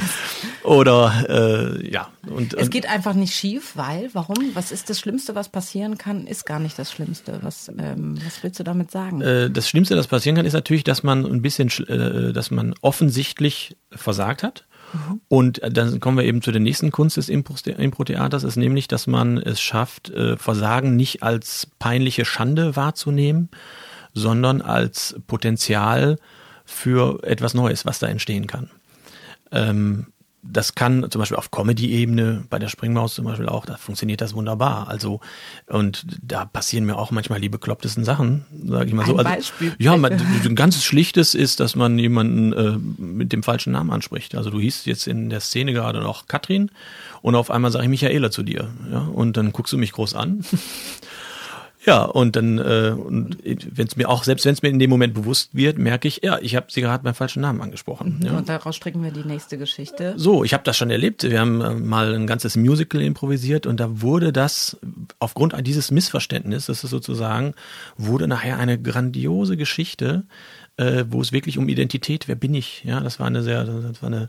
Oder 0.65 1.79
äh, 1.81 1.91
ja. 1.91 2.09
Und, 2.29 2.55
es 2.55 2.71
geht 2.71 2.87
einfach 2.87 3.15
nicht 3.15 3.35
schief, 3.35 3.77
weil, 3.77 4.11
warum? 4.13 4.37
Was 4.53 4.73
ist 4.73 4.91
das 4.91 4.99
Schlimmste, 4.99 5.35
was 5.35 5.49
passieren 5.49 5.97
kann, 5.97 6.27
ist 6.27 6.45
gar 6.45 6.59
nicht 6.59 6.79
das 6.79 6.93
Schlimmste. 6.93 7.39
Was, 7.43 7.71
ähm, 7.79 8.19
was 8.25 8.43
willst 8.43 8.59
du 8.59 8.65
damit 8.65 8.91
sagen? 8.91 9.23
Äh, 9.23 9.51
das 9.51 9.69
Schlimmste, 9.69 9.95
das 9.95 10.09
passieren 10.09 10.37
kann, 10.37 10.45
ist 10.45 10.53
natürlich, 10.53 10.85
dass 10.85 11.03
man 11.03 11.25
ein 11.25 11.41
bisschen, 11.41 11.69
äh, 11.87 12.33
dass 12.33 12.51
man 12.51 12.75
offensichtlich 12.83 13.77
versagt 13.91 14.43
hat 14.43 14.67
und 15.29 15.61
dann 15.63 16.01
kommen 16.01 16.17
wir 16.17 16.25
eben 16.25 16.43
zu 16.43 16.53
der 16.53 16.61
nächsten 16.61 16.91
Kunst 16.91 17.17
des 17.17 17.29
Impro-Theaters, 17.29 18.45
ist 18.45 18.57
nämlich, 18.57 18.89
dass 18.89 19.07
man 19.07 19.39
es 19.39 19.61
schafft, 19.61 20.11
äh, 20.11 20.37
Versagen 20.37 20.97
nicht 20.97 21.23
als 21.23 21.69
peinliche 21.79 22.25
Schande 22.25 22.77
wahrzunehmen, 22.77 23.49
sondern 24.15 24.61
als 24.63 25.17
Potenzial 25.27 26.19
für 26.65 27.23
etwas 27.23 27.55
Neues, 27.55 27.87
was 27.87 27.99
da 27.99 28.09
entstehen 28.09 28.47
kann. 28.47 28.71
Ähm, 29.53 30.07
das 30.43 30.75
kann 30.75 31.07
zum 31.11 31.21
Beispiel 31.21 31.37
auf 31.37 31.51
Comedy-Ebene, 31.51 32.45
bei 32.49 32.59
der 32.59 32.69
Springmaus 32.69 33.15
zum 33.15 33.27
Beispiel 33.27 33.49
auch, 33.49 33.67
da 33.67 33.77
funktioniert 33.77 34.21
das 34.21 34.35
wunderbar. 34.35 34.89
Also, 34.89 35.21
und 35.67 36.07
da 36.23 36.47
passieren 36.47 36.87
mir 36.87 36.97
auch 36.97 37.11
manchmal 37.11 37.41
die 37.41 37.49
beklopptesten 37.49 38.05
Sachen, 38.05 38.47
sage 38.65 38.87
ich 38.87 38.95
mal 38.95 39.05
so. 39.05 39.13
Ein 39.13 39.27
also, 39.27 39.37
Beispiel. 39.37 39.75
Ja, 39.79 39.97
man, 39.97 40.13
ein 40.13 40.55
ganz 40.55 40.83
Schlichtes 40.83 41.35
ist, 41.35 41.61
dass 41.61 41.77
man 41.77 41.99
jemanden 41.99 42.53
äh, 42.53 42.79
mit 43.03 43.33
dem 43.33 43.43
falschen 43.43 43.73
Namen 43.73 43.91
anspricht. 43.91 44.35
Also 44.35 44.51
du 44.51 44.59
hieß 44.59 44.87
jetzt 44.87 45.07
in 45.07 45.29
der 45.29 45.41
Szene 45.41 45.73
gerade 45.73 46.01
noch 46.01 46.27
Katrin 46.27 46.71
und 47.23 47.35
auf 47.35 47.51
einmal 47.51 47.71
sage 47.71 47.85
ich 47.85 47.91
Michaela 47.91 48.31
zu 48.31 48.43
dir. 48.43 48.71
Ja, 48.91 49.01
und 49.01 49.37
dann 49.37 49.53
guckst 49.53 49.73
du 49.73 49.79
mich 49.79 49.93
groß 49.93 50.15
an 50.15 50.45
ja, 51.87 52.03
und 52.03 52.37
dann, 52.37 52.59
äh, 52.59 52.95
und 52.95 53.39
wenn 53.43 53.87
es 53.87 53.97
mir 53.97 54.09
auch, 54.09 54.25
selbst 54.25 54.45
wenn 54.45 54.53
es 54.53 54.61
mir 54.61 54.69
in 54.69 54.79
dem 54.79 54.91
Moment 54.91 55.15
bewusst 55.15 55.55
wird, 55.55 55.79
merke 55.79 56.09
ich, 56.09 56.21
ja, 56.23 56.39
ich 56.41 56.55
habe 56.55 56.67
sie 56.69 56.83
gerade 56.83 57.03
beim 57.03 57.15
falschen 57.15 57.41
Namen 57.41 57.63
angesprochen. 57.63 58.19
Mhm, 58.21 58.27
ja. 58.27 58.37
Und 58.37 58.49
daraus 58.51 58.77
stricken 58.77 59.03
wir 59.03 59.11
die 59.11 59.25
nächste 59.25 59.57
Geschichte. 59.57 60.13
So, 60.17 60.45
ich 60.45 60.53
habe 60.53 60.63
das 60.65 60.77
schon 60.77 60.91
erlebt. 60.91 61.23
Wir 61.23 61.41
haben 61.41 61.63
äh, 61.63 61.75
mal 61.75 62.15
ein 62.15 62.27
ganzes 62.27 62.57
Musical 62.57 63.01
improvisiert 63.01 63.67
und 63.67 63.81
da 63.81 64.03
wurde 64.03 64.31
das, 64.31 64.77
aufgrund 65.21 65.55
dieses 65.67 65.91
Missverständnisses 65.91 66.83
sozusagen, 66.83 67.55
wurde 67.97 68.29
nachher 68.29 68.59
eine 68.59 68.81
grandiose 68.81 69.57
Geschichte, 69.57 70.25
äh, 70.77 71.05
wo 71.09 71.23
es 71.23 71.33
wirklich 71.33 71.57
um 71.57 71.69
Identität, 71.69 72.29
wer 72.29 72.37
bin 72.37 72.53
ich? 72.53 72.85
Ja, 72.85 73.01
das 73.01 73.19
war 73.21 73.27
eine 73.27 73.43
sehr, 73.43 73.65
das 73.65 74.03
war 74.03 74.09
eine 74.09 74.29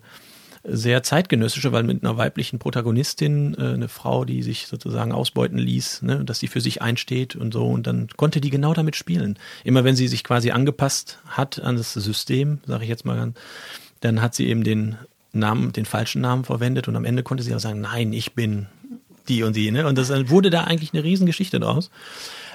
sehr 0.63 1.01
zeitgenössische, 1.03 1.71
weil 1.71 1.83
mit 1.83 2.03
einer 2.03 2.17
weiblichen 2.17 2.59
Protagonistin, 2.59 3.55
äh, 3.57 3.73
eine 3.73 3.87
Frau, 3.87 4.25
die 4.25 4.43
sich 4.43 4.67
sozusagen 4.67 5.11
ausbeuten 5.11 5.57
ließ, 5.57 6.03
ne, 6.03 6.23
dass 6.23 6.39
sie 6.39 6.47
für 6.47 6.61
sich 6.61 6.81
einsteht 6.81 7.35
und 7.35 7.53
so. 7.53 7.65
Und 7.65 7.87
dann 7.87 8.07
konnte 8.15 8.41
die 8.41 8.49
genau 8.49 8.73
damit 8.73 8.95
spielen. 8.95 9.39
Immer 9.63 9.83
wenn 9.83 9.95
sie 9.95 10.07
sich 10.07 10.23
quasi 10.23 10.51
angepasst 10.51 11.19
hat 11.27 11.59
an 11.61 11.77
das 11.77 11.93
System, 11.93 12.59
sage 12.65 12.83
ich 12.83 12.89
jetzt 12.89 13.05
mal, 13.05 13.33
dann 14.01 14.21
hat 14.21 14.35
sie 14.35 14.47
eben 14.47 14.63
den 14.63 14.97
Namen, 15.33 15.71
den 15.73 15.85
falschen 15.85 16.21
Namen 16.21 16.43
verwendet 16.43 16.87
und 16.87 16.95
am 16.95 17.05
Ende 17.05 17.23
konnte 17.23 17.43
sie 17.43 17.55
auch 17.55 17.59
sagen, 17.59 17.81
nein, 17.81 18.13
ich 18.13 18.33
bin 18.33 18.67
die 19.29 19.43
und 19.43 19.55
die. 19.55 19.71
Ne? 19.71 19.87
Und 19.87 19.97
das 19.97 20.11
wurde 20.29 20.49
da 20.49 20.65
eigentlich 20.65 20.93
eine 20.93 21.03
Riesengeschichte 21.03 21.59
draus, 21.59 21.89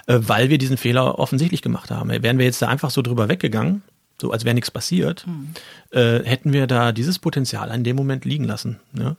äh, 0.07 0.19
weil 0.21 0.51
wir 0.51 0.59
diesen 0.59 0.77
Fehler 0.77 1.19
offensichtlich 1.19 1.63
gemacht 1.63 1.91
haben. 1.91 2.11
Wären 2.11 2.39
wir 2.39 2.45
jetzt 2.45 2.63
da 2.63 2.69
einfach 2.69 2.91
so 2.91 3.03
drüber 3.03 3.29
weggegangen, 3.29 3.83
so 4.21 4.31
als 4.31 4.45
wäre 4.45 4.55
nichts 4.55 4.71
passiert, 4.71 5.27
mhm. 5.27 5.51
äh, 5.91 6.23
hätten 6.25 6.53
wir 6.53 6.67
da 6.67 6.93
dieses 6.93 7.19
Potenzial 7.19 7.71
in 7.75 7.85
dem 7.85 7.97
Moment 7.97 8.25
liegen 8.25 8.45
lassen. 8.45 8.81
Ne? 8.93 9.17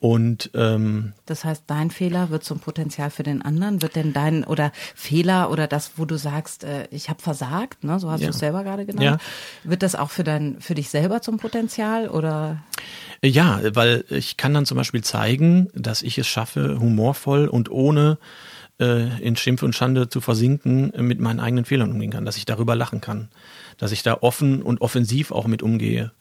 Und 0.00 0.50
ähm, 0.54 1.12
das 1.26 1.44
heißt, 1.44 1.64
dein 1.66 1.90
Fehler 1.90 2.30
wird 2.30 2.42
zum 2.42 2.58
Potenzial 2.58 3.10
für 3.10 3.22
den 3.22 3.42
anderen. 3.42 3.82
Wird 3.82 3.96
denn 3.96 4.14
dein 4.14 4.44
oder 4.44 4.72
Fehler 4.94 5.50
oder 5.50 5.66
das, 5.66 5.92
wo 5.96 6.06
du 6.06 6.16
sagst, 6.16 6.64
äh, 6.64 6.88
ich 6.90 7.10
habe 7.10 7.20
versagt, 7.20 7.84
ne, 7.84 8.00
so 8.00 8.10
hast 8.10 8.20
ja. 8.20 8.28
du 8.28 8.30
es 8.30 8.38
selber 8.38 8.64
gerade 8.64 8.86
genannt, 8.86 9.04
ja. 9.04 9.18
wird 9.62 9.82
das 9.82 9.94
auch 9.94 10.08
für 10.08 10.24
dein 10.24 10.58
für 10.60 10.74
dich 10.74 10.88
selber 10.88 11.20
zum 11.20 11.36
Potenzial 11.36 12.08
oder? 12.08 12.62
Ja, 13.22 13.60
weil 13.74 14.04
ich 14.08 14.38
kann 14.38 14.54
dann 14.54 14.64
zum 14.64 14.78
Beispiel 14.78 15.04
zeigen, 15.04 15.68
dass 15.74 16.00
ich 16.00 16.16
es 16.16 16.26
schaffe, 16.26 16.80
humorvoll 16.80 17.46
und 17.46 17.70
ohne 17.70 18.16
äh, 18.80 19.20
in 19.20 19.36
Schimpf 19.36 19.62
und 19.62 19.74
Schande 19.74 20.08
zu 20.08 20.20
versinken, 20.20 20.92
äh, 20.94 21.02
mit 21.02 21.20
meinen 21.20 21.40
eigenen 21.40 21.64
Fehlern 21.64 21.92
umgehen 21.92 22.10
kann, 22.10 22.24
dass 22.24 22.36
ich 22.36 22.46
darüber 22.46 22.74
lachen 22.74 23.00
kann 23.00 23.28
dass 23.80 23.92
ich 23.92 24.02
da 24.02 24.18
offen 24.20 24.62
und 24.62 24.82
offensiv 24.82 25.32
auch 25.32 25.46
mit 25.46 25.62
umgehe. 25.62 26.12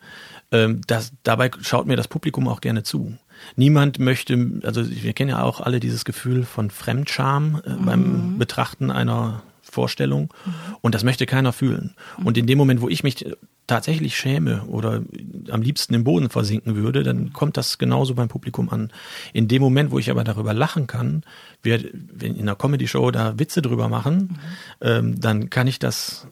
Ähm, 0.51 0.81
das, 0.87 1.11
dabei 1.23 1.51
schaut 1.61 1.85
mir 1.85 1.97
das 1.97 2.07
Publikum 2.07 2.47
auch 2.47 2.61
gerne 2.61 2.83
zu. 2.83 3.17
Niemand 3.55 3.99
möchte, 3.99 4.61
also 4.63 4.89
wir 4.89 5.13
kennen 5.13 5.29
ja 5.29 5.43
auch 5.43 5.59
alle 5.59 5.79
dieses 5.79 6.05
Gefühl 6.05 6.43
von 6.43 6.71
Fremdscham 6.71 7.61
äh, 7.65 7.71
mhm. 7.71 7.85
beim 7.85 8.37
Betrachten 8.37 8.91
einer 8.91 9.43
Vorstellung 9.69 10.33
mhm. 10.45 10.53
und 10.81 10.95
das 10.95 11.03
möchte 11.03 11.25
keiner 11.25 11.53
fühlen. 11.53 11.95
Und 12.23 12.37
in 12.37 12.47
dem 12.47 12.57
Moment, 12.57 12.81
wo 12.81 12.89
ich 12.89 13.03
mich 13.03 13.25
tatsächlich 13.67 14.17
schäme 14.17 14.63
oder 14.65 15.03
am 15.49 15.61
liebsten 15.61 15.93
im 15.93 16.03
Boden 16.03 16.29
versinken 16.29 16.75
würde, 16.75 17.03
dann 17.03 17.33
kommt 17.33 17.55
das 17.55 17.77
genauso 17.77 18.15
beim 18.15 18.27
Publikum 18.27 18.69
an. 18.69 18.91
In 19.31 19.47
dem 19.47 19.61
Moment, 19.61 19.91
wo 19.91 19.99
ich 19.99 20.09
aber 20.09 20.23
darüber 20.23 20.53
lachen 20.53 20.87
kann, 20.87 21.23
wir 21.61 21.79
in 22.21 22.39
einer 22.39 22.55
Comedy-Show 22.55 23.11
da 23.11 23.37
Witze 23.37 23.61
drüber 23.61 23.87
machen, 23.87 24.17
mhm. 24.17 24.37
ähm, 24.81 25.19
dann 25.19 25.49
kann 25.49 25.67
ich 25.67 25.79
das 25.79 26.27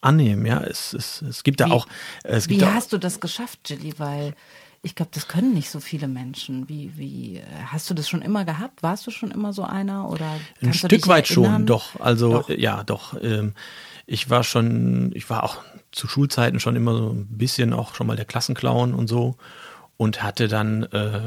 annehmen. 0.00 0.46
Ja, 0.46 0.62
es, 0.62 0.94
es, 0.94 1.22
es 1.22 1.42
gibt 1.42 1.60
da 1.60 1.70
auch. 1.70 1.86
Es 2.22 2.48
wie 2.48 2.64
hast 2.64 2.92
du 2.92 2.98
das 2.98 3.20
geschafft, 3.20 3.68
Jilly? 3.68 3.94
Weil 3.98 4.34
ich 4.88 4.94
glaube, 4.94 5.10
das 5.12 5.28
können 5.28 5.52
nicht 5.52 5.68
so 5.68 5.80
viele 5.80 6.08
Menschen. 6.08 6.66
Wie, 6.66 6.96
wie 6.96 7.42
hast 7.66 7.90
du 7.90 7.94
das 7.94 8.08
schon 8.08 8.22
immer 8.22 8.46
gehabt? 8.46 8.82
Warst 8.82 9.06
du 9.06 9.10
schon 9.10 9.30
immer 9.30 9.52
so 9.52 9.62
einer 9.62 10.08
oder 10.08 10.40
ein 10.62 10.72
Stück 10.72 11.06
weit 11.08 11.28
schon? 11.28 11.66
Doch, 11.66 12.00
also 12.00 12.32
doch. 12.32 12.48
ja, 12.48 12.84
doch. 12.84 13.14
Ähm, 13.22 13.52
ich 14.06 14.30
war 14.30 14.44
schon, 14.44 15.12
ich 15.14 15.28
war 15.28 15.44
auch 15.44 15.58
zu 15.92 16.08
Schulzeiten 16.08 16.58
schon 16.58 16.74
immer 16.74 16.94
so 16.94 17.10
ein 17.10 17.26
bisschen 17.28 17.74
auch 17.74 17.94
schon 17.94 18.06
mal 18.06 18.16
der 18.16 18.24
Klassenclown 18.24 18.94
und 18.94 19.08
so 19.08 19.36
und 19.98 20.22
hatte 20.22 20.48
dann 20.48 20.84
äh, 20.84 21.20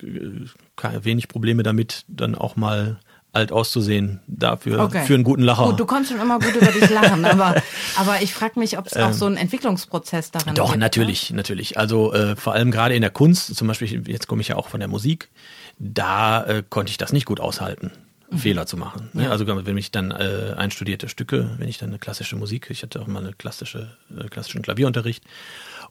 wenig 0.00 1.28
Probleme 1.28 1.62
damit, 1.62 2.04
dann 2.08 2.34
auch 2.34 2.56
mal 2.56 2.98
alt 3.32 3.50
auszusehen 3.50 4.20
dafür 4.26 4.80
okay. 4.80 5.04
für 5.06 5.14
einen 5.14 5.24
guten 5.24 5.42
Lacher. 5.42 5.64
Gut, 5.64 5.80
du 5.80 5.86
konntest 5.86 6.12
schon 6.12 6.20
immer 6.20 6.38
gut 6.38 6.54
über 6.54 6.70
dich 6.70 6.90
lachen, 6.90 7.24
aber, 7.24 7.54
aber 7.96 8.20
ich 8.20 8.34
frage 8.34 8.58
mich, 8.58 8.78
ob 8.78 8.86
es 8.86 8.96
ähm, 8.96 9.04
auch 9.04 9.12
so 9.12 9.24
einen 9.26 9.38
Entwicklungsprozess 9.38 10.30
daran 10.30 10.54
Doch, 10.54 10.72
gibt, 10.72 10.80
natürlich, 10.80 11.30
ne? 11.30 11.38
natürlich. 11.38 11.78
Also 11.78 12.12
äh, 12.12 12.36
vor 12.36 12.52
allem 12.52 12.70
gerade 12.70 12.94
in 12.94 13.00
der 13.00 13.10
Kunst, 13.10 13.54
zum 13.56 13.68
Beispiel, 13.68 14.06
jetzt 14.06 14.28
komme 14.28 14.42
ich 14.42 14.48
ja 14.48 14.56
auch 14.56 14.68
von 14.68 14.80
der 14.80 14.88
Musik, 14.88 15.30
da 15.78 16.44
äh, 16.44 16.62
konnte 16.68 16.90
ich 16.90 16.98
das 16.98 17.12
nicht 17.12 17.24
gut 17.24 17.40
aushalten. 17.40 17.90
Mhm. 18.30 18.38
Fehler 18.38 18.66
zu 18.66 18.76
machen. 18.76 19.08
Ne? 19.14 19.24
Ja. 19.24 19.30
Also 19.30 19.46
wenn 19.46 19.76
ich 19.78 19.90
dann 19.90 20.10
äh, 20.10 20.54
einstudierte 20.56 21.08
Stücke, 21.08 21.50
wenn 21.58 21.68
ich 21.68 21.78
dann 21.78 21.90
eine 21.90 21.98
klassische 21.98 22.36
Musik, 22.36 22.68
ich 22.70 22.82
hatte 22.82 23.00
auch 23.00 23.06
mal 23.06 23.22
eine 23.22 23.32
klassische, 23.32 23.96
äh, 24.18 24.28
klassischen 24.28 24.62
Klavierunterricht 24.62 25.24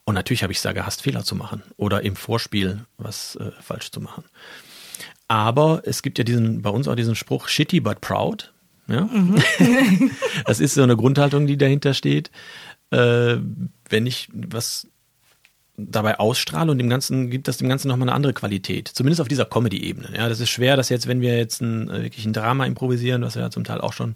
und 0.04 0.16
natürlich 0.16 0.44
habe 0.44 0.52
ich 0.52 0.58
es 0.58 0.64
da 0.64 0.74
gehasst, 0.74 1.02
Fehler 1.02 1.24
zu 1.24 1.36
machen 1.36 1.64
oder 1.78 2.02
im 2.04 2.16
Vorspiel 2.16 2.86
was 2.98 3.36
äh, 3.36 3.52
falsch 3.62 3.92
zu 3.92 4.02
machen. 4.02 4.24
Aber 5.32 5.84
es 5.86 6.02
gibt 6.02 6.18
ja 6.18 6.26
diesen, 6.26 6.62
bei 6.62 6.70
uns 6.70 6.90
auch 6.90 6.96
diesen 6.96 7.16
Spruch, 7.16 7.48
shitty 7.48 7.80
but 7.80 8.02
proud. 8.02 8.52
Ja? 8.88 9.04
Mhm. 9.06 9.42
das 10.46 10.60
ist 10.60 10.74
so 10.74 10.84
eine 10.84 10.98
Grundhaltung, 10.98 11.48
die 11.48 11.56
dahinter 11.56 11.94
steht. 11.94 12.32
Äh, 12.90 13.38
wenn 13.88 14.06
ich 14.06 14.28
was 14.34 14.88
dabei 15.78 16.20
ausstrahle 16.20 16.70
und 16.70 16.80
dem 16.80 16.90
Ganzen 16.90 17.30
gibt 17.30 17.48
das 17.48 17.56
dem 17.56 17.70
Ganzen 17.70 17.88
nochmal 17.88 18.10
eine 18.10 18.16
andere 18.16 18.34
Qualität. 18.34 18.90
Zumindest 18.90 19.22
auf 19.22 19.30
dieser 19.30 19.46
Comedy-Ebene. 19.46 20.10
Ja, 20.14 20.28
das 20.28 20.42
ist 20.42 20.50
schwer, 20.50 20.76
dass 20.76 20.90
jetzt, 20.90 21.08
wenn 21.08 21.22
wir 21.22 21.38
jetzt 21.38 21.62
ein, 21.62 21.90
äh, 21.90 22.04
wirklich 22.04 22.26
ein 22.26 22.34
Drama 22.34 22.66
improvisieren, 22.66 23.22
was 23.22 23.36
wir 23.36 23.44
ja 23.44 23.50
zum 23.50 23.64
Teil 23.64 23.80
auch 23.80 23.94
schon, 23.94 24.16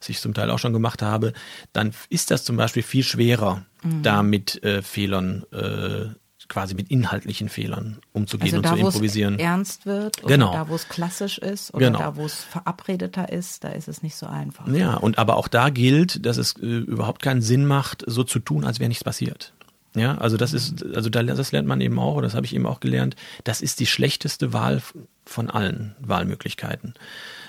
was 0.00 0.08
ich 0.08 0.18
zum 0.18 0.32
Teil 0.32 0.50
auch 0.50 0.58
schon 0.58 0.72
gemacht 0.72 1.02
habe, 1.02 1.34
dann 1.74 1.92
ist 2.08 2.30
das 2.30 2.42
zum 2.42 2.56
Beispiel 2.56 2.82
viel 2.82 3.04
schwerer, 3.04 3.66
mhm. 3.82 4.02
da 4.02 4.22
mit 4.22 4.64
äh, 4.64 4.80
Fehlern 4.80 5.44
äh, 5.52 6.06
quasi 6.54 6.74
mit 6.74 6.88
inhaltlichen 6.88 7.48
Fehlern 7.48 7.98
umzugehen 8.12 8.54
also 8.54 8.62
da, 8.62 8.70
und 8.70 8.78
zu 8.78 8.86
improvisieren. 8.86 9.34
Wo 9.34 9.38
es 9.38 9.44
ernst 9.44 9.86
wird 9.86 10.22
oder 10.22 10.34
genau. 10.34 10.52
da, 10.52 10.68
wo 10.68 10.76
es 10.76 10.88
klassisch 10.88 11.38
ist 11.38 11.74
oder 11.74 11.86
genau. 11.86 11.98
da, 11.98 12.16
wo 12.16 12.24
es 12.24 12.44
verabredeter 12.44 13.32
ist, 13.32 13.64
da 13.64 13.70
ist 13.70 13.88
es 13.88 14.04
nicht 14.04 14.14
so 14.14 14.26
einfach. 14.26 14.68
Ja, 14.68 14.94
und 14.94 15.18
aber 15.18 15.36
auch 15.36 15.48
da 15.48 15.70
gilt, 15.70 16.24
dass 16.24 16.36
es 16.36 16.54
äh, 16.62 16.64
überhaupt 16.64 17.22
keinen 17.22 17.42
Sinn 17.42 17.66
macht, 17.66 18.04
so 18.06 18.22
zu 18.22 18.38
tun, 18.38 18.64
als 18.64 18.78
wäre 18.78 18.88
nichts 18.88 19.02
passiert. 19.02 19.52
Ja, 19.96 20.16
also 20.18 20.36
das 20.36 20.52
ist, 20.52 20.84
also 20.94 21.10
das 21.10 21.52
lernt 21.52 21.66
man 21.66 21.80
eben 21.80 21.98
auch, 21.98 22.22
das 22.22 22.34
habe 22.34 22.46
ich 22.46 22.54
eben 22.54 22.66
auch 22.66 22.78
gelernt, 22.78 23.16
das 23.42 23.60
ist 23.60 23.80
die 23.80 23.86
schlechteste 23.86 24.52
Wahl 24.52 24.80
von 25.26 25.50
allen 25.50 25.96
Wahlmöglichkeiten. 26.00 26.94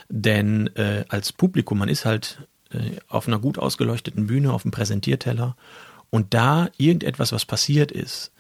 Denn 0.10 0.68
äh, 0.76 1.06
als 1.10 1.32
Publikum, 1.32 1.78
man 1.78 1.90
ist 1.90 2.06
halt 2.06 2.48
äh, 2.72 2.98
auf 3.08 3.28
einer 3.28 3.40
gut 3.40 3.60
ausgeleuchteten 3.60 4.26
Bühne, 4.26 4.52
auf 4.52 4.64
dem 4.64 4.72
Präsentierteller 4.72 5.56
und 6.10 6.34
da 6.34 6.70
irgendetwas, 6.78 7.32
was 7.32 7.46
passiert 7.46 7.92
ist, 7.92 8.32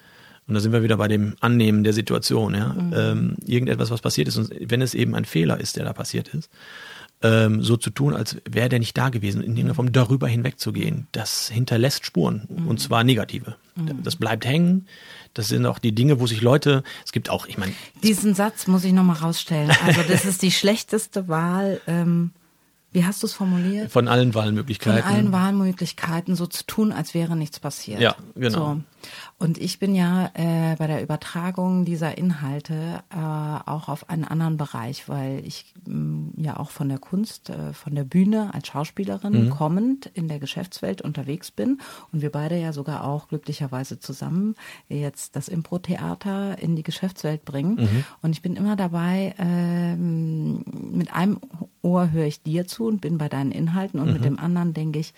und 0.48 0.54
da 0.54 0.60
sind 0.60 0.72
wir 0.72 0.84
wieder 0.84 0.98
bei 0.98 1.08
dem 1.08 1.36
Annehmen 1.40 1.84
der 1.84 1.94
Situation, 1.94 2.54
ja, 2.54 2.74
mhm. 2.74 2.94
ähm, 2.96 3.36
irgendetwas, 3.46 3.92
was 3.92 4.02
passiert 4.02 4.28
ist, 4.28 4.38
und 4.38 4.52
wenn 4.60 4.82
es 4.82 4.94
eben 4.94 5.16
ein 5.16 5.26
Fehler 5.26 5.60
ist, 5.60 5.76
der 5.76 5.86
da 5.86 5.94
passiert 5.94 6.30
ist, 6.30 6.50
ähm, 7.22 7.62
so 7.64 7.78
zu 7.78 7.90
tun, 7.90 8.14
als 8.14 8.38
wäre 8.50 8.70
der 8.70 8.80
nicht 8.80 8.98
da 8.98 9.10
gewesen, 9.10 9.42
in 9.42 9.52
irgendeiner 9.52 9.76
Form 9.76 9.92
darüber 9.92 10.28
hinwegzugehen, 10.28 11.08
das 11.12 11.50
hinterlässt 11.50 12.06
Spuren 12.06 12.48
mhm. 12.50 12.68
und 12.68 12.80
zwar 12.80 13.04
negative. 13.04 13.56
Mhm. 13.76 14.04
Das 14.04 14.16
bleibt 14.18 14.46
hängen. 14.46 14.88
Das 15.34 15.48
sind 15.48 15.66
auch 15.66 15.80
die 15.80 15.94
Dinge, 15.94 16.20
wo 16.20 16.28
sich 16.28 16.42
Leute, 16.42 16.84
es 17.06 17.12
gibt 17.12 17.30
auch, 17.30 17.48
ich 17.48 17.58
meine. 17.58 17.74
Diesen 18.04 18.36
Satz 18.36 18.68
muss 18.68 18.84
ich 18.84 18.94
nochmal 18.94 19.18
rausstellen. 19.18 19.72
Also 19.86 20.02
das 20.08 20.26
ist 20.26 20.42
die 20.42 20.52
schlechteste 20.52 21.28
Wahl. 21.28 21.82
Ähm 21.88 22.32
wie 22.96 23.04
hast 23.04 23.24
du 23.24 23.28
es 23.28 23.34
formuliert? 23.34 23.92
Von 23.92 24.08
allen 24.08 24.34
Wahlmöglichkeiten. 24.34 25.04
Von 25.04 25.12
allen 25.12 25.32
Wahlmöglichkeiten, 25.34 26.38
so 26.38 26.48
zu 26.48 26.66
tun, 26.66 26.94
als 26.94 27.14
wäre 27.14 27.36
nichts 27.36 27.60
passiert. 27.60 28.00
Ja, 28.00 28.16
genau. 28.36 28.76
So. 28.76 28.82
Und 29.38 29.58
ich 29.58 29.80
bin 29.80 29.95
ja 29.95 30.32
äh, 30.34 30.78
bei 30.78 30.88
der 30.88 31.04
Übertragung 31.04 31.84
dieser 31.84 32.17
Inhalte 32.17 33.04
äh, 33.10 33.17
auch 33.17 33.89
auf 33.89 34.10
einen 34.10 34.24
anderen 34.24 34.56
Bereich, 34.56 35.10
weil 35.10 35.45
ich 35.45 35.74
mh, 35.86 35.93
mm, 35.93 36.34
ja 36.38 36.58
auch 36.58 36.69
von 36.69 36.88
der 36.88 37.00
Kunst, 37.00 37.50
äh, 37.50 37.74
von 37.74 37.95
der 37.95 38.06
Bühne 38.06 38.54
als 38.54 38.67
Schauspielerin 38.67 39.45
mhm. 39.45 39.50
kommend 39.50 40.06
in 40.13 40.30
der 40.30 40.39
Geschäftswelt 40.39 41.02
unterwegs 41.02 41.52
bin 41.52 41.82
und 42.13 42.21
wir 42.21 42.32
beide 42.32 42.58
ja 42.58 42.71
sogar 42.71 43.04
auch 43.04 43.28
glücklicherweise 43.28 44.00
zusammen 44.00 44.56
jetzt 44.88 45.36
das 45.36 45.50
Impro-Theater 45.50 46.58
in 46.60 46.78
die 46.78 46.84
Geschäftswelt 46.84 47.43
bringen. 47.43 47.76
Mhm. 47.76 48.06
Und 48.21 48.32
ich 48.32 48.41
bin 48.41 48.56
immer 48.56 48.78
dabei, 48.78 49.36
äh, 49.38 49.98
mit 49.98 51.13
einem 51.13 51.41
Ohr 51.82 52.12
höre 52.12 52.26
ich 52.26 52.41
dir 52.41 52.67
zu 52.67 52.86
und 52.88 53.02
bin 53.02 53.17
bei 53.17 53.28
deinen 53.28 53.52
Inhalten 53.52 54.00
und 54.00 54.08
mhm. 54.08 54.13
mit 54.13 54.24
dem 54.24 54.39
anderen 54.39 54.74
denke 54.74 55.00
ich, 55.00 55.13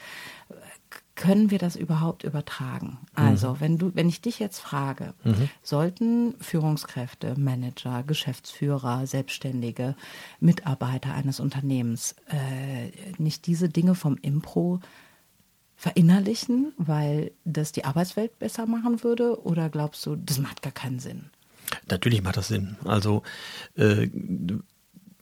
können 1.17 1.51
wir 1.51 1.57
das 1.57 1.75
überhaupt 1.75 2.23
übertragen? 2.23 2.99
Also, 3.15 3.55
mhm. 3.55 3.59
wenn 3.59 3.77
du, 3.79 3.91
wenn 3.95 4.07
ich 4.07 4.21
dich 4.21 4.39
jetzt 4.39 4.59
frage, 4.59 5.13
mhm. 5.23 5.49
sollten 5.63 6.35
Führungskräfte, 6.39 7.37
Manager, 7.37 8.03
Geschäftsführer, 8.03 9.05
Selbstständige, 9.07 9.95
Mitarbeiter 10.39 11.13
eines 11.13 11.41
Unternehmens 11.41 12.15
äh, 12.29 12.91
nicht 13.17 13.47
diese 13.47 13.67
Dinge 13.67 13.95
vom 13.95 14.17
Impro 14.21 14.79
verinnerlichen, 15.75 16.73
weil 16.77 17.31
das 17.45 17.71
die 17.71 17.83
Arbeitswelt 17.83 18.37
besser 18.39 18.67
machen 18.67 19.03
würde? 19.03 19.43
Oder 19.43 19.69
glaubst 19.69 20.05
du, 20.05 20.15
das 20.15 20.37
macht 20.37 20.61
gar 20.61 20.71
keinen 20.71 20.99
Sinn? 20.99 21.31
Natürlich 21.89 22.21
macht 22.21 22.37
das 22.37 22.47
Sinn. 22.47 22.77
Also 22.85 23.23
äh, 23.75 24.03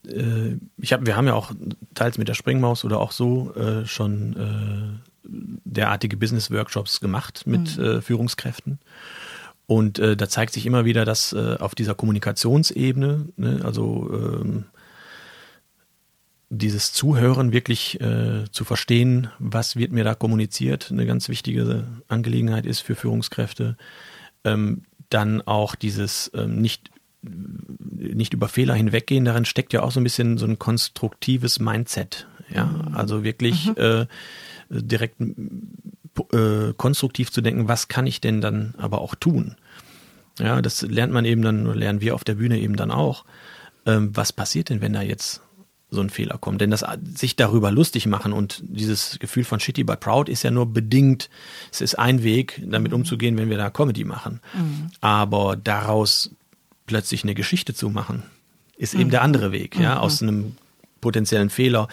äh, 0.08 0.58
ich 0.78 0.94
hab, 0.94 1.06
wir 1.06 1.16
haben 1.16 1.28
ja 1.28 1.34
auch 1.34 1.52
teils 1.94 2.18
mit 2.18 2.28
der 2.28 2.34
Springmaus 2.34 2.84
oder 2.84 3.00
auch 3.00 3.12
so 3.14 3.54
äh, 3.56 3.86
schon 3.86 4.36
äh, 4.36 5.15
derartige 5.28 6.18
Business-Workshops 6.18 7.00
gemacht 7.00 7.44
mit 7.46 7.78
mhm. 7.78 7.84
äh, 7.84 8.02
Führungskräften. 8.02 8.80
Und 9.68 10.00
äh, 10.00 10.16
da 10.16 10.30
zeigt 10.30 10.54
sich 10.54 10.66
immer 10.66 10.86
wieder, 10.86 11.06
dass 11.06 11.34
äh, 11.34 11.58
auf 11.60 11.74
dieser 11.76 11.96
Kommunikationsebene, 11.96 13.30
ne, 13.36 13.62
also 13.64 14.10
ähm, 14.14 14.66
dieses 16.50 16.94
Zuhören 16.94 17.52
wirklich 17.52 18.00
äh, 18.00 18.46
zu 18.52 18.64
verstehen, 18.64 19.30
was 19.40 19.76
wird 19.76 19.92
mir 19.92 20.04
da 20.04 20.14
kommuniziert, 20.14 20.92
eine 20.92 21.08
ganz 21.08 21.30
wichtige 21.30 21.88
Angelegenheit 22.08 22.66
ist 22.66 22.82
für 22.82 22.96
Führungskräfte. 22.96 23.78
Ähm, 24.44 24.84
dann 25.10 25.42
auch 25.42 25.76
dieses 25.76 26.32
ähm, 26.36 26.62
nicht 26.62 26.92
nicht 27.22 28.34
über 28.34 28.48
Fehler 28.48 28.76
hinweggehen, 28.76 29.26
darin 29.26 29.46
steckt 29.46 29.74
ja 29.74 29.82
auch 29.82 29.90
so 29.90 30.00
ein 30.00 30.04
bisschen 30.04 30.38
so 30.38 30.46
ein 30.46 30.60
konstruktives 30.60 31.60
Mindset. 31.60 32.28
Ja, 32.54 32.66
mhm. 32.66 32.96
also 32.96 33.24
wirklich 33.24 33.68
mhm. 33.68 33.76
äh, 33.78 34.06
direkt 34.70 35.20
äh, 35.20 36.74
konstruktiv 36.78 37.32
zu 37.32 37.42
denken, 37.42 37.68
was 37.68 37.88
kann 37.88 38.08
ich 38.08 38.22
denn 38.22 38.42
dann 38.42 38.76
aber 38.78 39.02
auch 39.02 39.16
tun? 39.16 39.56
Ja, 40.40 40.62
das 40.62 40.82
lernt 40.82 41.14
man 41.14 41.26
eben 41.26 41.42
dann, 41.42 41.66
oder 41.68 41.76
lernen 41.76 42.02
wir 42.02 42.16
auf 42.16 42.24
der 42.24 42.36
Bühne 42.36 42.60
eben 42.60 42.76
dann 42.76 42.92
auch. 42.92 43.26
Ähm, 43.86 44.12
was 44.14 44.34
passiert 44.34 44.70
denn, 44.70 44.82
wenn 44.82 44.94
da 44.94 45.02
jetzt 45.02 45.42
so 45.90 46.02
ein 46.02 46.10
Fehler 46.10 46.38
kommt? 46.38 46.62
Denn 46.62 46.72
das 46.72 46.84
sich 47.16 47.36
darüber 47.36 47.72
lustig 47.72 48.06
machen 48.08 48.34
und 48.34 48.62
dieses 48.64 49.20
Gefühl 49.20 49.44
von 49.44 49.60
shitty 49.60 49.84
but 49.84 50.00
proud 50.00 50.28
ist 50.28 50.44
ja 50.44 50.52
nur 50.52 50.66
bedingt, 50.66 51.30
es 51.72 51.82
ist 51.82 51.98
ein 51.98 52.24
Weg, 52.24 52.62
damit 52.66 52.92
mhm. 52.92 53.00
umzugehen, 53.00 53.38
wenn 53.38 53.50
wir 53.50 53.58
da 53.58 53.70
Comedy 53.70 54.04
machen. 54.04 54.42
Mhm. 54.54 54.92
Aber 55.02 55.56
daraus 55.56 56.32
plötzlich 56.86 57.24
eine 57.24 57.36
Geschichte 57.36 57.74
zu 57.74 57.90
machen, 57.90 58.24
ist 58.78 58.94
mhm. 58.94 59.02
eben 59.02 59.10
der 59.12 59.22
andere 59.22 59.52
Weg, 59.52 59.80
ja, 59.80 59.96
mhm. 59.96 60.02
aus 60.02 60.22
einem 60.22 60.58
potenziellen 61.06 61.52
Fehler 61.52 61.88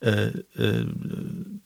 äh, 0.00 0.26
äh, 0.26 0.84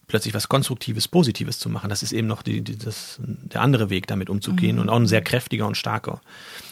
plötzlich 0.07 0.35
was 0.35 0.49
Konstruktives, 0.49 1.09
Positives 1.09 1.59
zu 1.59 1.69
machen. 1.69 1.91
Das 1.91 2.05
ist 2.05 2.12
eben 2.12 2.29
noch 2.29 2.43
die, 2.43 2.61
die, 2.61 2.79
das, 2.79 3.19
der 3.21 3.61
andere 3.61 3.91
Weg, 3.91 4.07
damit 4.07 4.31
umzugehen 4.31 4.77
mhm. 4.77 4.83
und 4.83 4.88
auch 4.88 5.01
ein 5.01 5.09
sehr 5.09 5.21
kräftiger 5.21 5.67
und 5.67 5.77
starker. 5.77 6.21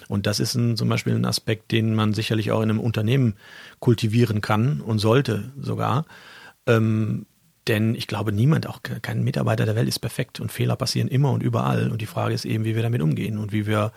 Und 0.06 0.28
das 0.28 0.38
ist 0.38 0.54
ein, 0.54 0.76
zum 0.76 0.88
Beispiel 0.88 1.16
ein 1.16 1.24
Aspekt, 1.24 1.72
den 1.72 1.96
man 1.96 2.14
sicherlich 2.14 2.52
auch 2.52 2.62
in 2.62 2.70
einem 2.70 2.78
Unternehmen 2.78 3.34
kultivieren 3.80 4.40
kann 4.40 4.80
und 4.80 5.00
sollte 5.00 5.50
sogar. 5.60 6.06
Ähm, 6.68 7.26
denn 7.66 7.96
ich 7.96 8.06
glaube, 8.06 8.30
niemand, 8.30 8.68
auch 8.68 8.82
kein 9.02 9.24
Mitarbeiter 9.24 9.66
der 9.66 9.74
Welt 9.74 9.88
ist 9.88 9.98
perfekt 9.98 10.38
und 10.38 10.52
Fehler 10.52 10.76
passieren 10.76 11.08
immer 11.08 11.32
und 11.32 11.42
überall. 11.42 11.90
Und 11.90 12.00
die 12.00 12.06
Frage 12.06 12.34
ist 12.34 12.44
eben, 12.44 12.64
wie 12.64 12.76
wir 12.76 12.82
damit 12.82 13.02
umgehen 13.02 13.36
und 13.36 13.50
wie 13.50 13.66
wir 13.66 13.90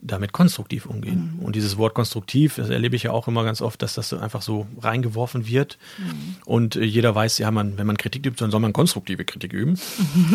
damit 0.00 0.32
konstruktiv 0.32 0.86
umgehen. 0.86 1.36
Mhm. 1.38 1.44
Und 1.44 1.56
dieses 1.56 1.76
Wort 1.78 1.94
konstruktiv, 1.94 2.56
das 2.56 2.68
erlebe 2.68 2.96
ich 2.96 3.04
ja 3.04 3.12
auch 3.12 3.28
immer 3.28 3.44
ganz 3.44 3.60
oft, 3.62 3.80
dass 3.82 3.94
das 3.94 4.12
einfach 4.12 4.42
so 4.42 4.66
reingeworfen 4.80 5.46
wird. 5.46 5.78
Mhm. 5.98 6.36
Und 6.44 6.76
äh, 6.76 6.84
jeder 6.84 7.14
weiß, 7.14 7.38
ja, 7.38 7.50
man, 7.50 7.78
wenn 7.78 7.86
man 7.86 7.96
Kritik 7.96 8.26
übt, 8.26 8.38
dann 8.38 8.50
soll 8.50 8.60
man 8.60 8.72
konstruktive 8.72 9.24
Kritik 9.24 9.52
üben. 9.52 9.78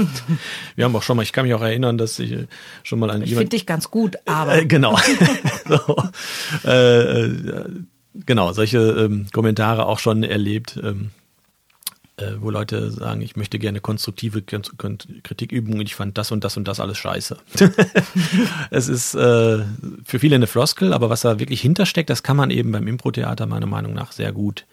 Wir 0.76 0.86
haben 0.86 0.95
auch 0.95 1.04
schon 1.04 1.17
mal, 1.17 1.24
ich 1.24 1.34
kann 1.34 1.45
mich 1.45 1.54
auch 1.54 1.62
erinnern, 1.62 1.97
dass 1.97 2.19
ich 2.19 2.32
äh, 2.32 2.47
schon 2.84 3.00
mal 3.00 3.12
ein. 3.12 3.21
Ich 3.21 3.30
finde 3.30 3.50
dich 3.50 3.65
ganz 3.65 3.91
gut, 3.91 4.17
aber. 4.26 4.58
Äh, 4.58 4.65
genau. 4.65 4.97
so, 5.67 6.04
äh, 6.65 7.26
äh, 7.26 7.69
genau, 8.26 8.54
solche 8.54 8.80
ähm, 8.80 9.28
Kommentare 9.32 9.86
auch 9.86 10.00
schon 10.00 10.24
erlebt. 10.24 10.80
Ähm, 10.82 11.12
äh, 12.22 12.42
wo 12.42 12.50
Leute 12.50 12.92
sagen, 12.92 13.22
ich 13.22 13.36
möchte 13.36 13.60
gerne 13.60 13.82
konstruktive 13.82 14.42
Kritik 14.42 15.52
üben 15.52 15.74
und 15.74 15.82
ich 15.82 15.96
fand 15.96 16.18
das 16.18 16.32
und 16.32 16.44
das 16.44 16.58
und 16.58 16.68
das 16.68 16.80
alles 16.80 16.98
scheiße. 16.98 17.38
es 18.70 18.88
ist 18.88 19.16
äh, 19.16 19.64
für 20.04 20.20
viele 20.20 20.36
eine 20.36 20.48
Floskel, 20.48 20.94
aber 20.94 21.10
was 21.10 21.22
da 21.22 21.40
wirklich 21.40 21.62
hintersteckt, 21.62 22.10
das 22.10 22.24
kann 22.24 22.38
man 22.38 22.52
eben 22.52 22.72
beim 22.72 22.88
Impro-Theater 22.88 23.46
meiner 23.46 23.66
Meinung 23.66 23.94
nach 23.94 24.12
sehr 24.12 24.32
gut 24.32 24.66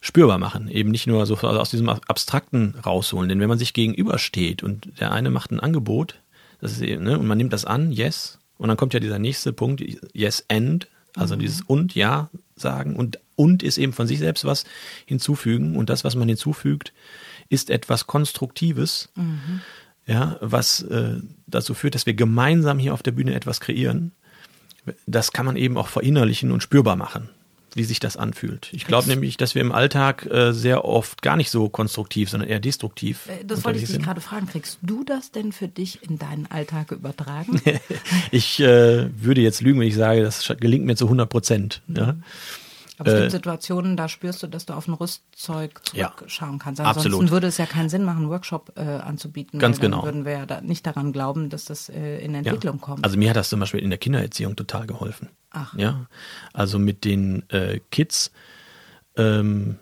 spürbar 0.00 0.38
machen. 0.38 0.68
Eben 0.68 0.90
nicht 0.90 1.06
nur 1.06 1.26
so 1.26 1.36
aus 1.36 1.70
diesem 1.70 1.88
Abstrakten 1.88 2.74
rausholen. 2.84 3.28
Denn 3.28 3.40
wenn 3.40 3.48
man 3.48 3.58
sich 3.58 3.72
gegenübersteht 3.72 4.62
und 4.62 5.00
der 5.00 5.12
eine 5.12 5.30
macht 5.30 5.50
ein 5.50 5.60
Angebot, 5.60 6.20
das 6.60 6.72
ist 6.72 6.82
eben, 6.82 7.04
ne, 7.04 7.18
und 7.18 7.26
man 7.26 7.38
nimmt 7.38 7.52
das 7.52 7.64
an, 7.64 7.92
yes, 7.92 8.38
und 8.56 8.68
dann 8.68 8.76
kommt 8.76 8.94
ja 8.94 9.00
dieser 9.00 9.18
nächste 9.18 9.52
Punkt, 9.52 9.82
yes 10.12 10.44
and, 10.48 10.88
also 11.14 11.36
mhm. 11.36 11.40
dieses 11.40 11.62
und 11.62 11.94
ja 11.94 12.30
sagen 12.56 12.96
und 12.96 13.18
und 13.38 13.62
ist 13.62 13.78
eben 13.78 13.92
von 13.92 14.08
sich 14.08 14.18
selbst 14.18 14.44
was 14.44 14.64
hinzufügen 15.06 15.76
und 15.76 15.88
das, 15.88 16.02
was 16.02 16.16
man 16.16 16.28
hinzufügt, 16.28 16.92
ist 17.48 17.70
etwas 17.70 18.08
Konstruktives, 18.08 19.10
mhm. 19.14 19.60
ja, 20.06 20.36
was 20.40 20.82
äh, 20.82 21.20
dazu 21.46 21.74
führt, 21.74 21.94
dass 21.94 22.04
wir 22.04 22.14
gemeinsam 22.14 22.80
hier 22.80 22.92
auf 22.92 23.02
der 23.02 23.12
Bühne 23.12 23.34
etwas 23.34 23.60
kreieren. 23.60 24.12
Das 25.06 25.32
kann 25.32 25.46
man 25.46 25.56
eben 25.56 25.76
auch 25.76 25.88
verinnerlichen 25.88 26.50
und 26.50 26.62
spürbar 26.62 26.96
machen 26.96 27.28
wie 27.74 27.84
sich 27.84 28.00
das 28.00 28.16
anfühlt. 28.16 28.68
Ich 28.72 28.86
glaube 28.86 29.08
nämlich, 29.08 29.36
dass 29.36 29.54
wir 29.54 29.62
im 29.62 29.72
Alltag 29.72 30.26
äh, 30.26 30.52
sehr 30.52 30.84
oft 30.84 31.22
gar 31.22 31.36
nicht 31.36 31.50
so 31.50 31.68
konstruktiv, 31.68 32.30
sondern 32.30 32.48
eher 32.48 32.60
destruktiv. 32.60 33.28
Äh, 33.28 33.44
das 33.44 33.64
wollte 33.64 33.78
ich 33.78 33.86
dich 33.86 34.02
gerade 34.02 34.20
fragen. 34.20 34.46
Kriegst 34.46 34.78
du 34.82 35.04
das 35.04 35.30
denn 35.30 35.52
für 35.52 35.68
dich 35.68 36.02
in 36.02 36.18
deinen 36.18 36.46
Alltag 36.46 36.92
übertragen? 36.92 37.60
ich 38.30 38.58
äh, 38.60 39.08
würde 39.22 39.42
jetzt 39.42 39.60
lügen, 39.60 39.80
wenn 39.80 39.86
ich 39.86 39.94
sage, 39.94 40.22
das 40.22 40.52
gelingt 40.58 40.86
mir 40.86 40.96
zu 40.96 41.04
100 41.04 41.28
Prozent. 41.28 41.82
Mhm. 41.86 41.96
Ja? 41.96 42.16
Aber 42.98 43.08
es 43.10 43.14
Äh, 43.14 43.20
gibt 43.20 43.32
Situationen, 43.32 43.96
da 43.96 44.08
spürst 44.08 44.42
du, 44.42 44.46
dass 44.46 44.66
du 44.66 44.72
auf 44.74 44.88
ein 44.88 44.94
Rüstzeug 44.94 45.80
Ja, 45.92 46.12
zurückschauen 46.16 46.58
kannst. 46.58 46.80
Ansonsten 46.80 47.12
absolut. 47.12 47.30
würde 47.30 47.46
es 47.46 47.58
ja 47.58 47.66
keinen 47.66 47.88
Sinn 47.88 48.04
machen, 48.04 48.18
einen 48.22 48.30
Workshop 48.30 48.72
äh, 48.76 48.80
anzubieten. 48.82 49.58
Ganz 49.60 49.80
genau. 49.80 50.02
würden 50.04 50.24
wir 50.24 50.32
ja 50.32 50.46
da 50.46 50.60
nicht 50.60 50.86
daran 50.86 51.12
glauben, 51.12 51.48
dass 51.50 51.64
das 51.64 51.88
äh, 51.88 52.18
in 52.18 52.32
Ja. 52.32 52.38
Entwicklung 52.38 52.80
kommt. 52.80 53.04
Also 53.04 53.16
mir 53.16 53.30
hat 53.30 53.36
das 53.36 53.48
zum 53.48 53.60
Beispiel 53.60 53.80
in 53.80 53.90
der 53.90 53.98
Kindererziehung 53.98 54.56
total 54.56 54.86
geholfen. 54.86 55.28
Ach. 55.50 55.74
Ja, 55.76 56.06
also 56.52 56.78
mit 56.78 57.04
den 57.04 57.48
äh, 57.50 57.80
Kids. 57.90 58.30
Ähm, 59.16 59.76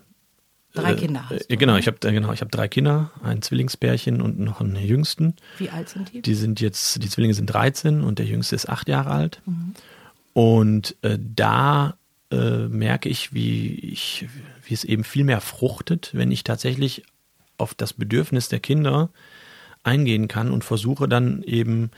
Drei 0.73 0.91
äh, 0.93 0.95
Kinder 0.95 1.29
hast 1.29 1.41
äh, 1.41 1.47
du. 1.49 1.57
Genau, 1.57 1.75
ich 1.77 1.87
habe 1.87 1.97
genau, 1.99 2.31
ich 2.33 2.41
habe 2.41 2.51
drei 2.51 2.67
Kinder, 2.67 3.11
ein 3.23 3.41
Zwillingspärchen 3.41 4.21
und 4.21 4.39
noch 4.39 4.61
einen 4.61 4.75
Jüngsten. 4.75 5.35
Wie 5.57 5.69
alt 5.69 5.89
sind 5.89 6.13
die? 6.13 6.21
Die 6.21 6.35
sind 6.35 6.61
jetzt, 6.61 7.01
die 7.03 7.09
Zwillinge 7.09 7.33
sind 7.33 7.47
13 7.47 8.01
und 8.03 8.19
der 8.19 8.25
Jüngste 8.27 8.55
ist 8.55 8.69
acht 8.69 8.87
Jahre 8.87 9.09
alt. 9.11 9.41
Mhm. 9.45 9.73
Und 10.33 10.95
äh, 11.01 11.17
da 11.19 11.96
äh, 12.31 12.67
merke 12.67 13.09
ich, 13.09 13.33
wie 13.33 13.73
ich, 13.75 14.27
wie 14.65 14.73
es 14.73 14.83
eben 14.83 15.03
viel 15.03 15.23
mehr 15.23 15.41
fruchtet, 15.41 16.11
wenn 16.13 16.31
ich 16.31 16.43
tatsächlich 16.43 17.03
auf 17.57 17.73
das 17.73 17.93
Bedürfnis 17.93 18.49
der 18.49 18.59
Kinder 18.59 19.09
eingehen 19.83 20.27
kann 20.27 20.51
und 20.51 20.63
versuche 20.63 21.07
dann 21.07 21.43
eben 21.43 21.91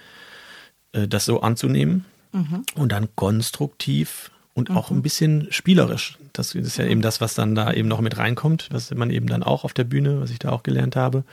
äh, 0.92 1.08
das 1.08 1.26
so 1.26 1.42
anzunehmen 1.42 2.06
Mhm. 2.32 2.64
und 2.76 2.92
dann 2.92 3.08
konstruktiv 3.16 4.30
und 4.54 4.70
auch 4.70 4.92
ein 4.92 5.02
bisschen 5.02 5.48
spielerisch. 5.52 6.20
Das 6.32 6.54
ist 6.54 6.78
ja 6.78 6.86
eben 6.86 7.02
das, 7.02 7.22
was 7.22 7.34
dann 7.34 7.56
da 7.56 7.74
eben 7.74 7.88
noch 7.88 8.02
mit 8.02 8.18
reinkommt, 8.18 8.68
was 8.72 8.94
man 8.94 9.10
eben 9.10 9.26
dann 9.26 9.42
auch 9.42 9.64
auf 9.64 9.74
der 9.74 9.84
Bühne, 9.84 10.22
was 10.22 10.30
ich 10.30 10.38
da 10.38 10.50
auch 10.52 10.62
gelernt 10.62 10.96
habe, 10.96 11.24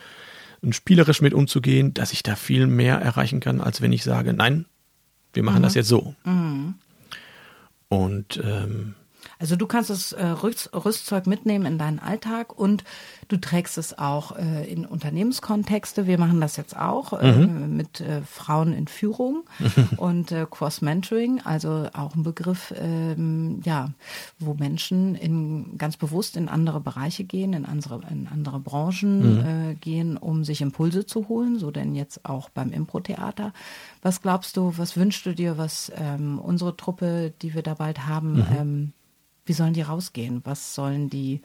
und 0.63 0.75
spielerisch 0.75 1.21
mit 1.21 1.35
umzugehen, 1.35 1.93
dass 1.93 2.13
ich 2.13 2.23
da 2.23 2.35
viel 2.35 2.67
mehr 2.67 2.97
erreichen 2.97 3.41
kann, 3.41 3.61
als 3.61 3.83
wenn 3.83 3.93
ich 3.93 4.05
sage, 4.05 4.33
nein, 4.33 4.65
wir 5.35 5.43
machen 5.43 5.63
das 5.63 5.75
jetzt 5.75 5.89
so. 5.89 6.15
Und 7.89 8.41
ähm, 8.45 8.97
Also 9.39 9.57
du 9.57 9.67
kannst 9.67 9.91
das 9.91 10.13
äh, 10.13 10.25
Rüst, 10.25 10.71
Rüstzeug 10.73 11.27
mitnehmen 11.27 11.67
in 11.67 11.79
deinen 11.79 11.99
Alltag 11.99 12.59
und 12.59 12.85
du 13.29 13.37
trägst 13.37 13.77
es 13.77 13.99
auch 13.99 14.37
äh, 14.37 14.71
in 14.71 14.87
Unternehmenskontexte. 14.87 16.07
Wir 16.07 16.19
machen 16.19 16.41
das 16.41 16.57
jetzt 16.57 16.77
auch 16.77 17.13
äh, 17.13 17.33
mit 17.33 18.01
äh, 18.01 18.23
Frauen 18.23 18.73
in 18.73 18.89
Führung 18.89 19.45
und 19.97 20.35
Cross-Mentoring, 20.51 21.43
also 21.45 21.89
auch 21.93 22.15
ein 22.15 22.23
Begriff, 22.23 22.73
ähm, 22.79 23.61
ja, 23.65 23.91
wo 24.39 24.55
Menschen 24.55 25.15
in, 25.15 25.77
ganz 25.77 25.97
bewusst 25.97 26.37
in 26.37 26.49
andere 26.49 26.81
Bereiche 26.81 27.25
gehen, 27.25 27.53
in 27.53 27.67
andere, 27.67 28.01
in 28.11 28.29
andere 28.29 28.59
Branchen 28.59 29.45
äh, 29.45 29.75
gehen, 29.75 30.17
um 30.17 30.45
sich 30.45 30.63
Impulse 30.63 31.07
zu 31.07 31.29
holen, 31.29 31.59
so 31.59 31.71
denn 31.71 31.95
jetzt 31.95 32.25
auch 32.25 32.49
beim 32.49 32.73
Impro-Theater. 32.73 33.53
Was 34.03 34.23
glaubst 34.23 34.57
du, 34.57 34.73
was 34.77 34.97
wünschst 34.97 35.27
du 35.27 35.35
dir, 35.35 35.59
was 35.59 35.93
ähm, 35.97 36.39
unsere 36.39 36.77
Truppe, 36.77 37.33
die 37.43 37.55
wir 37.55 37.63
da 37.63 37.75
bald 37.75 38.07
haben, 38.07 38.47
ähm, 38.59 38.93
wie 39.47 39.53
sollen 39.53 39.73
die 39.73 39.83
rausgehen? 39.83 40.43
Was 40.45 40.75
sollen 40.75 41.09
die 41.09 41.41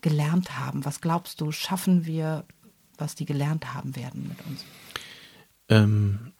gelernt 0.00 0.58
haben? 0.58 0.84
Was 0.84 1.00
glaubst 1.00 1.40
du, 1.40 1.52
schaffen 1.52 2.06
wir, 2.06 2.44
was 2.98 3.14
die 3.14 3.24
gelernt 3.24 3.74
haben 3.74 3.94
werden 3.94 4.26
mit 4.28 4.44
uns? 4.46 4.64
Ähm, 5.68 6.32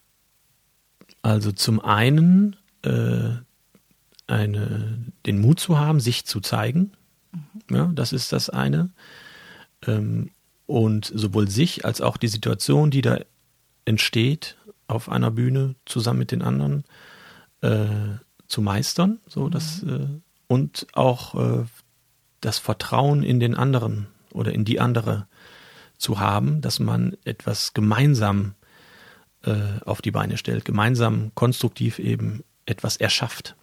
also 1.23 1.53
zum 1.53 1.81
einen 1.81 2.57
äh, 2.83 3.37
eine, 4.27 4.99
den 5.27 5.41
Mut 5.41 5.61
zu 5.61 5.79
haben, 5.79 6.01
sich 6.01 6.25
zu 6.25 6.41
zeigen. 6.41 6.93
Ja, 7.71 7.91
das 7.95 8.13
ist 8.13 8.33
das 8.33 8.51
eine. 8.51 8.91
Ähm, 9.87 10.31
und 10.67 11.11
sowohl 11.15 11.49
sich 11.49 11.85
als 11.85 12.01
auch 12.01 12.17
die 12.17 12.29
Situation, 12.29 12.91
die 12.91 13.03
da 13.03 13.19
entsteht 13.85 14.57
auf 14.87 15.09
einer 15.09 15.31
Bühne 15.31 15.75
zusammen 15.85 16.21
mit 16.21 16.31
den 16.31 16.43
anderen 16.43 16.85
äh, 17.61 17.87
zu 18.47 18.63
meistern. 18.63 19.19
So, 19.27 19.49
das, 19.49 19.83
äh, 19.83 20.07
und 20.53 20.87
auch 20.93 21.35
äh, 21.35 21.65
das 22.43 22.59
Vertrauen 22.59 23.23
in 23.23 23.41
den 23.41 23.55
anderen 23.55 24.09
oder 24.35 24.53
in 24.53 24.67
die 24.67 24.81
andere 24.81 25.27
zu 25.97 26.21
haben, 26.21 26.61
dass 26.61 26.79
man 26.79 27.17
etwas 27.25 27.73
gemeinsam 27.73 28.55
äh, 29.45 29.81
auf 29.87 30.03
die 30.03 30.11
Beine 30.11 30.37
stellt, 30.37 30.67
gemeinsam 30.67 31.33
konstruktiv 31.35 31.99
eben 31.99 32.45
etwas 32.67 32.99
erschafft. 32.99 33.57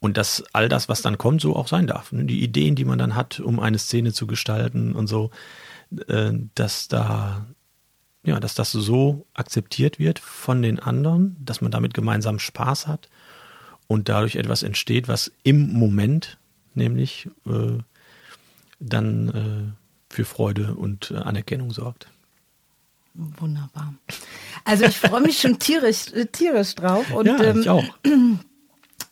Und 0.00 0.18
dass 0.18 0.44
all 0.52 0.68
das, 0.68 0.90
was 0.90 1.00
dann 1.00 1.16
kommt, 1.16 1.40
so 1.40 1.56
auch 1.56 1.68
sein 1.68 1.86
darf. 1.86 2.12
Ne? 2.12 2.26
Die 2.26 2.42
Ideen, 2.42 2.74
die 2.74 2.84
man 2.84 2.98
dann 2.98 3.14
hat, 3.14 3.40
um 3.40 3.58
eine 3.58 3.78
Szene 3.78 4.12
zu 4.12 4.26
gestalten 4.26 4.94
und 4.94 5.06
so, 5.06 5.30
äh, 6.08 6.32
dass 6.54 6.88
da, 6.88 7.46
ja, 8.22 8.38
dass 8.38 8.54
das 8.54 8.70
so 8.70 9.24
akzeptiert 9.32 9.98
wird 9.98 10.18
von 10.18 10.60
den 10.60 10.78
anderen, 10.78 11.38
dass 11.40 11.62
man 11.62 11.70
damit 11.70 11.94
gemeinsam 11.94 12.38
Spaß 12.38 12.86
hat 12.86 13.08
und 13.88 14.08
dadurch 14.08 14.36
etwas 14.36 14.62
entsteht, 14.62 15.08
was 15.08 15.32
im 15.42 15.72
Moment 15.72 16.38
nämlich 16.74 17.28
äh, 17.46 17.78
dann 18.80 19.28
äh, 19.28 20.14
für 20.14 20.24
Freude 20.24 20.74
und 20.74 21.10
äh, 21.10 21.16
Anerkennung 21.16 21.70
sorgt. 21.72 22.08
Wunderbar. 23.14 23.94
Also 24.64 24.84
ich 24.84 24.96
freue 24.96 25.20
mich 25.20 25.38
schon 25.38 25.58
tierisch, 25.58 26.12
äh, 26.12 26.26
tierisch 26.26 26.74
drauf. 26.74 27.10
Und, 27.12 27.26
ja, 27.26 27.42
ähm, 27.42 27.60
ich 27.60 27.68
auch. 27.68 27.84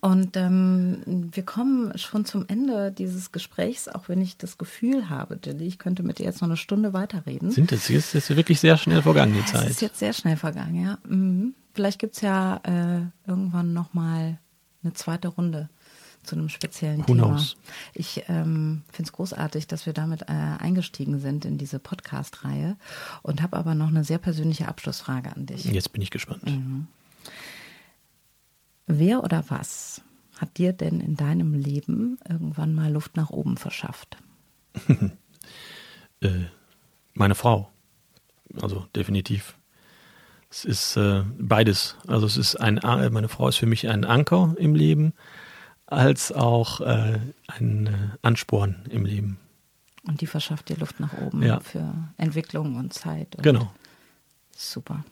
Und 0.02 0.34
ähm, 0.38 1.02
wir 1.32 1.42
kommen 1.42 1.96
schon 1.98 2.24
zum 2.24 2.46
Ende 2.48 2.90
dieses 2.90 3.32
Gesprächs, 3.32 3.86
auch 3.86 4.08
wenn 4.08 4.22
ich 4.22 4.38
das 4.38 4.56
Gefühl 4.56 5.10
habe, 5.10 5.36
Dilly, 5.36 5.66
ich 5.66 5.78
könnte 5.78 6.02
mit 6.02 6.18
dir 6.18 6.24
jetzt 6.24 6.40
noch 6.40 6.48
eine 6.48 6.56
Stunde 6.56 6.94
weiterreden. 6.94 7.50
Sind 7.50 7.70
es 7.70 7.88
jetzt 7.88 8.14
ist 8.14 8.34
wirklich 8.34 8.60
sehr 8.60 8.78
schnell 8.78 9.02
vergangen, 9.02 9.34
die 9.34 9.40
Es 9.40 9.52
Zeit. 9.52 9.68
ist 9.68 9.82
jetzt 9.82 9.98
sehr 9.98 10.14
schnell 10.14 10.38
vergangen, 10.38 10.82
ja. 10.82 10.98
Mhm. 11.06 11.54
Vielleicht 11.74 11.98
gibt's 11.98 12.22
ja 12.22 12.60
äh, 12.64 13.28
irgendwann 13.28 13.74
nochmal 13.74 14.38
eine 14.82 14.92
zweite 14.94 15.28
Runde 15.28 15.68
zu 16.22 16.36
einem 16.36 16.48
speziellen 16.48 17.00
Who 17.00 17.14
Thema. 17.14 17.28
knows? 17.28 17.56
Ich 17.94 18.24
ähm, 18.28 18.82
finde 18.92 19.08
es 19.08 19.12
großartig, 19.12 19.66
dass 19.66 19.86
wir 19.86 19.92
damit 19.92 20.22
äh, 20.22 20.26
eingestiegen 20.26 21.18
sind 21.18 21.44
in 21.44 21.58
diese 21.58 21.78
Podcast-Reihe 21.78 22.76
und 23.22 23.42
habe 23.42 23.56
aber 23.56 23.74
noch 23.74 23.88
eine 23.88 24.04
sehr 24.04 24.18
persönliche 24.18 24.68
Abschlussfrage 24.68 25.34
an 25.34 25.46
dich. 25.46 25.64
Jetzt 25.64 25.92
bin 25.92 26.02
ich 26.02 26.10
gespannt. 26.10 26.42
Wer 28.86 29.24
oder 29.24 29.44
was 29.48 30.02
hat 30.36 30.58
dir 30.58 30.72
denn 30.72 31.00
in 31.00 31.16
deinem 31.16 31.54
Leben 31.54 32.18
irgendwann 32.28 32.74
mal 32.74 32.92
Luft 32.92 33.16
nach 33.16 33.30
oben 33.30 33.56
verschafft? 33.56 34.16
Äh, 36.22 36.48
meine 37.14 37.34
Frau. 37.34 37.70
Also 38.60 38.86
definitiv. 38.94 39.56
Es 40.50 40.64
ist 40.64 40.96
äh, 40.96 41.22
beides. 41.38 41.96
Also 42.08 42.26
es 42.26 42.36
ist 42.36 42.56
ein, 42.56 42.82
A- 42.84 43.08
meine 43.10 43.28
Frau 43.28 43.48
ist 43.48 43.56
für 43.56 43.66
mich 43.66 43.88
ein 43.88 44.04
Anker 44.04 44.54
im 44.58 44.74
Leben, 44.74 45.12
als 45.86 46.32
auch 46.32 46.80
äh, 46.80 47.18
ein 47.46 47.86
äh, 47.86 47.92
Ansporn 48.26 48.76
im 48.90 49.04
Leben. 49.04 49.38
Und 50.08 50.20
die 50.20 50.26
verschafft 50.26 50.68
dir 50.68 50.76
Luft 50.76 50.98
nach 50.98 51.12
oben 51.18 51.42
Ja. 51.42 51.60
für 51.60 51.94
Entwicklung 52.16 52.76
und 52.76 52.92
Zeit. 52.94 53.36
Und 53.36 53.42
Genau. 53.44 53.70
Super. 54.56 55.04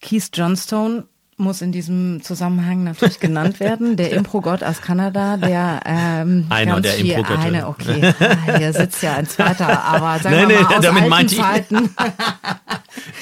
Keith 0.00 0.30
Johnstone 0.34 1.04
muss 1.38 1.60
in 1.60 1.70
diesem 1.72 2.22
Zusammenhang 2.22 2.84
natürlich 2.84 3.20
genannt 3.20 3.60
werden. 3.60 3.96
Der 3.96 4.10
Impro-Gott 4.12 4.62
aus 4.62 4.80
Kanada, 4.80 5.36
der 5.36 5.80
ähm, 5.84 6.46
Einer 6.50 6.80
der 6.80 6.92
viel, 6.92 7.12
Impro-Götter. 7.12 7.40
eine, 7.42 7.66
okay, 7.68 8.14
ah, 8.20 8.56
hier 8.58 8.72
sitzt 8.72 9.02
ja 9.02 9.16
ein 9.16 9.26
zweiter, 9.26 9.82
aber 9.84 10.18
sagen 10.22 10.36
Nee, 10.46 10.54
wir 10.54 10.60
mal 10.62 10.68
nee, 10.70 10.76
aus 10.76 10.82
damit 10.82 11.12
alten 11.12 11.28
Zeiten. 11.28 11.90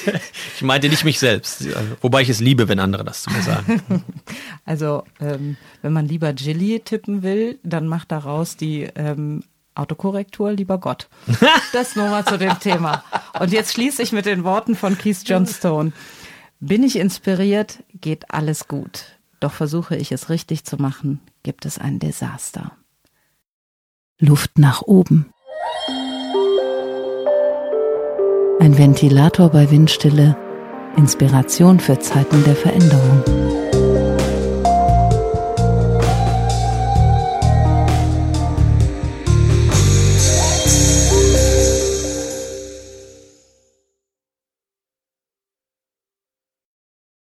Ich 0.56 0.62
meinte 0.62 0.88
nicht 0.88 1.04
mich 1.04 1.18
selbst, 1.18 1.66
wobei 2.00 2.22
ich 2.22 2.28
es 2.28 2.40
liebe, 2.40 2.68
wenn 2.68 2.78
andere 2.78 3.04
das 3.04 3.22
zu 3.22 3.30
mir 3.30 3.42
sagen. 3.42 3.82
Also 4.64 5.04
ähm, 5.20 5.56
wenn 5.82 5.92
man 5.92 6.06
lieber 6.08 6.30
Jilly 6.30 6.80
tippen 6.80 7.22
will, 7.22 7.58
dann 7.62 7.86
macht 7.86 8.12
daraus 8.12 8.56
die 8.56 8.84
ähm, 8.94 9.42
Autokorrektur 9.74 10.52
lieber 10.52 10.78
Gott. 10.78 11.08
Das 11.72 11.96
nur 11.96 12.08
mal 12.08 12.24
zu 12.24 12.38
dem 12.38 12.58
Thema. 12.60 13.04
Und 13.38 13.52
jetzt 13.52 13.72
schließe 13.72 14.02
ich 14.02 14.12
mit 14.12 14.26
den 14.26 14.44
Worten 14.44 14.74
von 14.76 14.96
Keith 14.96 15.22
Johnstone. 15.24 15.92
Bin 16.60 16.82
ich 16.82 16.96
inspiriert, 16.96 17.82
geht 18.00 18.30
alles 18.30 18.68
gut. 18.68 19.18
Doch 19.40 19.52
versuche 19.52 19.96
ich 19.96 20.12
es 20.12 20.30
richtig 20.30 20.64
zu 20.64 20.76
machen, 20.76 21.20
gibt 21.42 21.66
es 21.66 21.78
ein 21.78 21.98
Desaster. 21.98 22.72
Luft 24.18 24.58
nach 24.58 24.82
oben. 24.82 25.33
Ein 28.60 28.78
Ventilator 28.78 29.50
bei 29.50 29.70
Windstille. 29.70 30.36
Inspiration 30.96 31.80
für 31.80 31.98
Zeiten 31.98 32.44
der 32.44 32.54
Veränderung. 32.54 33.53